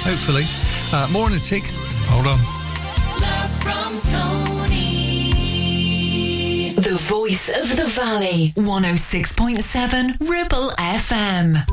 hopefully. 0.06 0.44
Uh, 0.94 1.08
more 1.12 1.28
in 1.28 1.34
a 1.34 1.40
tick. 1.40 1.64
Hold 2.10 2.28
on. 2.28 2.38
Love 3.20 3.52
from 3.64 4.00
Tony. 4.12 4.94
The 6.76 6.98
voice 6.98 7.50
of 7.50 7.76
the 7.78 7.86
valley. 7.86 8.54
106.7 8.56 10.30
Ribble 10.30 10.70
FM. 10.78 11.66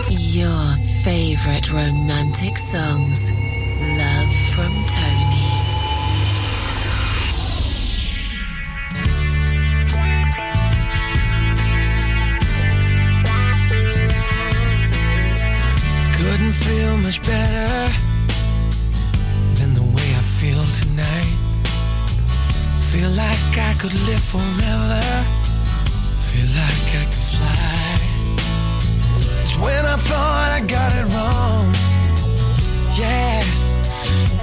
Your 0.10 0.76
favorite 1.04 1.72
romantic 1.72 2.58
songs. 2.58 3.32
Love 3.32 4.34
from 4.54 4.74
Tony. 4.88 5.29
Couldn't 16.30 16.54
feel 16.54 16.96
much 16.98 17.20
better 17.24 17.92
than 19.58 19.74
the 19.74 19.82
way 19.82 20.10
I 20.22 20.24
feel 20.38 20.64
tonight. 20.82 21.36
Feel 22.92 23.10
like 23.10 23.54
I 23.58 23.74
could 23.82 23.96
live 24.08 24.24
forever. 24.34 25.02
Feel 26.30 26.50
like 26.62 26.88
I 27.02 27.06
could 27.12 27.26
fly. 27.34 27.90
It's 29.42 29.56
when 29.58 29.84
I 29.88 29.98
thought 29.98 30.52
I 30.58 30.62
got 30.78 30.92
it 31.02 31.08
wrong. 31.16 31.66
Yeah, 33.02 33.44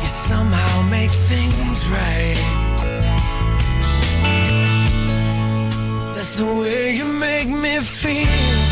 you 0.02 0.08
somehow 0.30 0.82
make 0.90 1.12
things 1.30 1.88
right. 1.88 2.40
That's 6.14 6.34
the 6.34 6.46
way 6.60 6.96
you 6.96 7.06
make 7.06 7.48
me 7.48 7.78
feel. 7.78 8.65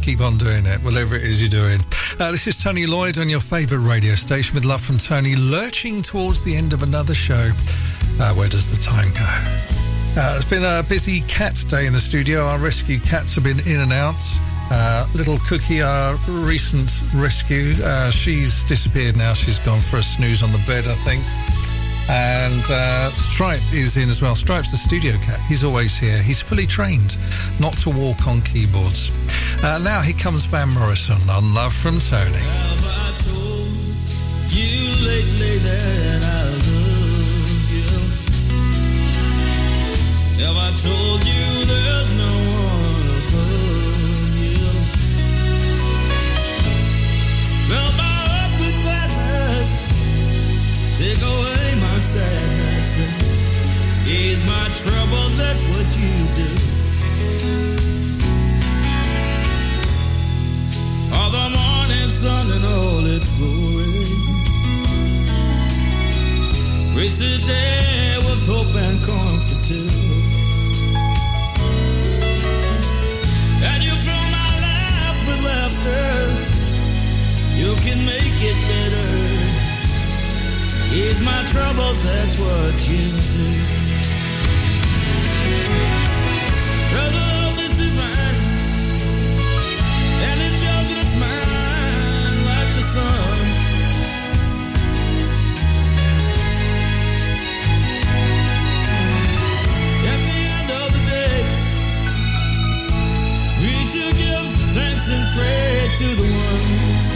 Keep 0.00 0.20
on 0.20 0.38
doing 0.38 0.66
it, 0.66 0.82
whatever 0.82 1.14
it 1.14 1.22
is 1.22 1.40
you're 1.40 1.50
doing. 1.50 1.80
Uh, 2.18 2.30
this 2.30 2.46
is 2.46 2.56
Tony 2.56 2.86
Lloyd 2.86 3.18
on 3.18 3.28
your 3.28 3.40
favourite 3.40 3.86
radio 3.86 4.14
station 4.14 4.54
with 4.54 4.64
love 4.64 4.80
from 4.80 4.98
Tony, 4.98 5.36
lurching 5.36 6.02
towards 6.02 6.44
the 6.44 6.56
end 6.56 6.72
of 6.72 6.82
another 6.82 7.14
show. 7.14 7.50
Uh, 8.18 8.34
where 8.34 8.48
does 8.48 8.68
the 8.70 8.82
time 8.82 9.12
go? 9.14 9.26
Uh, 10.20 10.36
it's 10.36 10.48
been 10.50 10.64
a 10.64 10.82
busy 10.82 11.20
cat 11.22 11.62
day 11.68 11.86
in 11.86 11.92
the 11.92 11.98
studio. 11.98 12.44
Our 12.46 12.58
rescue 12.58 12.98
cats 12.98 13.34
have 13.34 13.44
been 13.44 13.60
in 13.60 13.80
and 13.80 13.92
out. 13.92 14.22
Uh, 14.70 15.06
little 15.14 15.38
Cookie, 15.48 15.82
our 15.82 16.16
recent 16.28 17.02
rescue, 17.14 17.74
uh, 17.82 18.10
she's 18.10 18.62
disappeared 18.64 19.16
now. 19.16 19.32
She's 19.32 19.58
gone 19.58 19.80
for 19.80 19.98
a 19.98 20.02
snooze 20.02 20.42
on 20.42 20.52
the 20.52 20.62
bed, 20.66 20.84
I 20.86 20.94
think. 20.94 21.22
And 22.08 22.64
uh, 22.70 23.10
Stripe 23.10 23.62
is 23.72 23.96
in 23.96 24.08
as 24.08 24.20
well. 24.22 24.34
Stripe's 24.34 24.72
the 24.72 24.78
studio 24.78 25.16
cat. 25.18 25.40
He's 25.48 25.62
always 25.64 25.96
here. 25.96 26.22
He's 26.22 26.40
fully 26.40 26.66
trained 26.66 27.16
not 27.60 27.74
to 27.78 27.90
walk 27.90 28.26
on 28.26 28.42
keyboards. 28.42 29.10
Uh, 29.62 29.78
now 29.78 30.00
here 30.00 30.16
comes 30.16 30.44
Van 30.46 30.68
Morrison 30.70 31.28
on 31.28 31.52
Love 31.54 31.74
from 31.74 31.98
Tony. 31.98 32.38
You 34.48 34.88
lately 35.06 35.58
that 35.58 36.22
I 36.24 36.44
love 36.68 37.68
you. 37.76 37.90
Have 40.44 40.56
I 40.56 40.70
told 40.80 41.20
you 41.30 41.64
there's 41.70 42.12
no 42.16 42.32
one 42.64 43.06
above 43.20 44.34
you? 44.44 44.68
My 47.68 47.86
heart 48.00 48.52
with 48.60 48.76
gladness, 48.82 49.70
take 50.98 51.20
away 51.20 51.74
my 51.80 51.98
sadness 51.98 53.40
ease 54.10 54.42
my 54.46 54.66
trouble. 54.82 55.28
That's 55.38 55.62
what 55.70 55.88
you 55.98 56.12
do. 56.36 56.69
Its 63.20 63.28
glory. 63.38 64.08
Grace 66.94 67.16
the 67.18 67.34
day 67.46 68.16
with 68.26 68.46
hope 68.46 68.74
and 68.86 68.98
comfort 69.04 69.60
too. 69.68 69.90
And 73.70 73.80
you 73.84 73.94
fill 74.04 74.26
my 74.38 74.50
life 74.68 75.20
with 75.28 75.40
laughter. 75.50 76.08
You 77.60 77.70
can 77.84 77.98
make 78.06 78.38
it 78.50 78.58
better. 78.72 79.10
Ease 80.92 81.20
my 81.22 81.40
troubles, 81.52 82.02
that's 82.02 82.36
what 82.38 82.76
you 82.88 83.04
do. 83.36 83.46
Your 86.92 87.10
pray 105.34 105.88
to 105.98 106.06
the 106.20 106.28
one. 106.46 107.10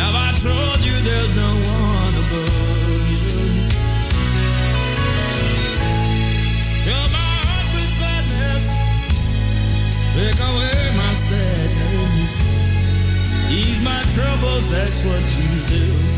Have 0.00 0.14
I 0.14 0.30
told 0.46 0.80
you 0.86 0.94
there's 1.08 1.32
no 1.36 1.50
one 1.80 2.14
above 2.24 2.65
troubles. 14.16 14.70
That's 14.70 15.04
what 15.04 15.24
you 15.36 15.50
do. 15.68 16.15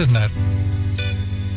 Isn't 0.00 0.16
it? 0.16 0.32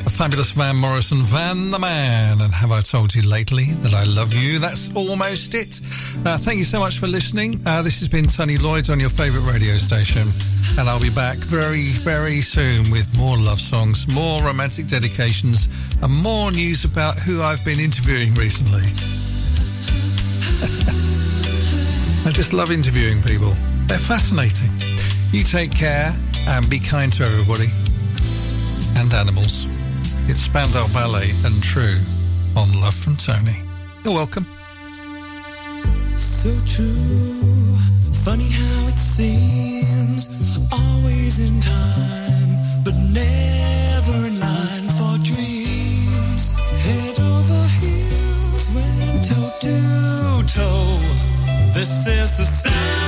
A 0.06 0.10
fabulous 0.10 0.52
Van 0.52 0.76
Morrison, 0.76 1.20
Van 1.20 1.72
the 1.72 1.80
Man. 1.80 2.42
And 2.42 2.54
have 2.54 2.74
I 2.74 2.82
told 2.82 3.16
you 3.16 3.22
lately 3.22 3.72
that 3.84 3.94
I 3.94 4.04
love 4.04 4.34
you? 4.34 4.60
That's 4.60 4.94
almost 4.94 5.56
it. 5.56 5.80
Uh, 6.26 6.38
thank 6.38 6.58
you 6.58 6.66
so 6.66 6.82
much 6.82 7.00
for 7.00 7.08
listening. 7.08 7.62
Uh, 7.66 7.82
this 7.82 8.00
has 8.00 8.10
been 8.10 8.26
Tony 8.26 8.58
Lloyd 8.58 8.90
on 8.90 9.00
your 9.00 9.10
favourite 9.10 9.50
radio 9.50 9.78
station. 9.78 10.28
And 10.78 10.90
I'll 10.90 11.00
be 11.00 11.10
back 11.10 11.38
very, 11.38 11.88
very 12.04 12.42
soon 12.42 12.92
with 12.92 13.18
more 13.18 13.38
love 13.38 13.62
songs, 13.62 14.14
more 14.14 14.42
romantic 14.42 14.88
dedications, 14.88 15.70
and 16.02 16.12
more 16.12 16.52
news 16.52 16.84
about 16.84 17.18
who 17.18 17.42
I've 17.42 17.64
been 17.64 17.80
interviewing 17.80 18.34
recently. 18.34 18.84
I 22.28 22.32
just 22.34 22.52
love 22.52 22.74
interviewing 22.74 23.22
people. 23.22 23.54
They're 23.88 23.98
fascinating. 23.98 24.72
You 25.32 25.46
take 25.46 25.72
care 25.72 26.14
and 26.48 26.70
be 26.70 26.80
kind 26.80 27.14
to 27.14 27.24
everybody 27.24 27.68
and 28.98 29.14
animals. 29.14 29.66
It's 30.30 30.42
Spandau 30.42 30.88
Ballet 30.94 31.30
and 31.46 31.62
True 31.62 31.98
on 32.56 32.72
Love 32.80 32.96
from 32.96 33.16
Tony. 33.16 33.58
You're 34.04 34.16
welcome. 34.16 34.46
So 36.16 36.50
true, 36.66 37.78
funny 38.24 38.50
how 38.50 38.88
it 38.88 39.00
seems, 39.00 40.28
always 40.72 41.40
in 41.40 41.60
time, 41.62 42.84
but 42.84 42.96
never 42.96 44.28
in 44.28 44.40
line 44.40 44.88
for 44.98 45.18
dreams. 45.24 46.52
Head 46.86 47.20
over 47.20 47.68
heels, 47.80 48.70
went 48.76 49.24
toe 49.24 49.52
to 49.62 50.48
toe. 50.48 51.00
This 51.74 52.06
is 52.08 52.38
the 52.38 52.46
sound 52.46 53.03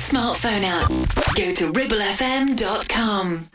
smartphone 0.00 0.64
app. 0.64 0.88
Go 1.36 1.54
to 1.54 1.72
ribblefm.com. 1.72 3.49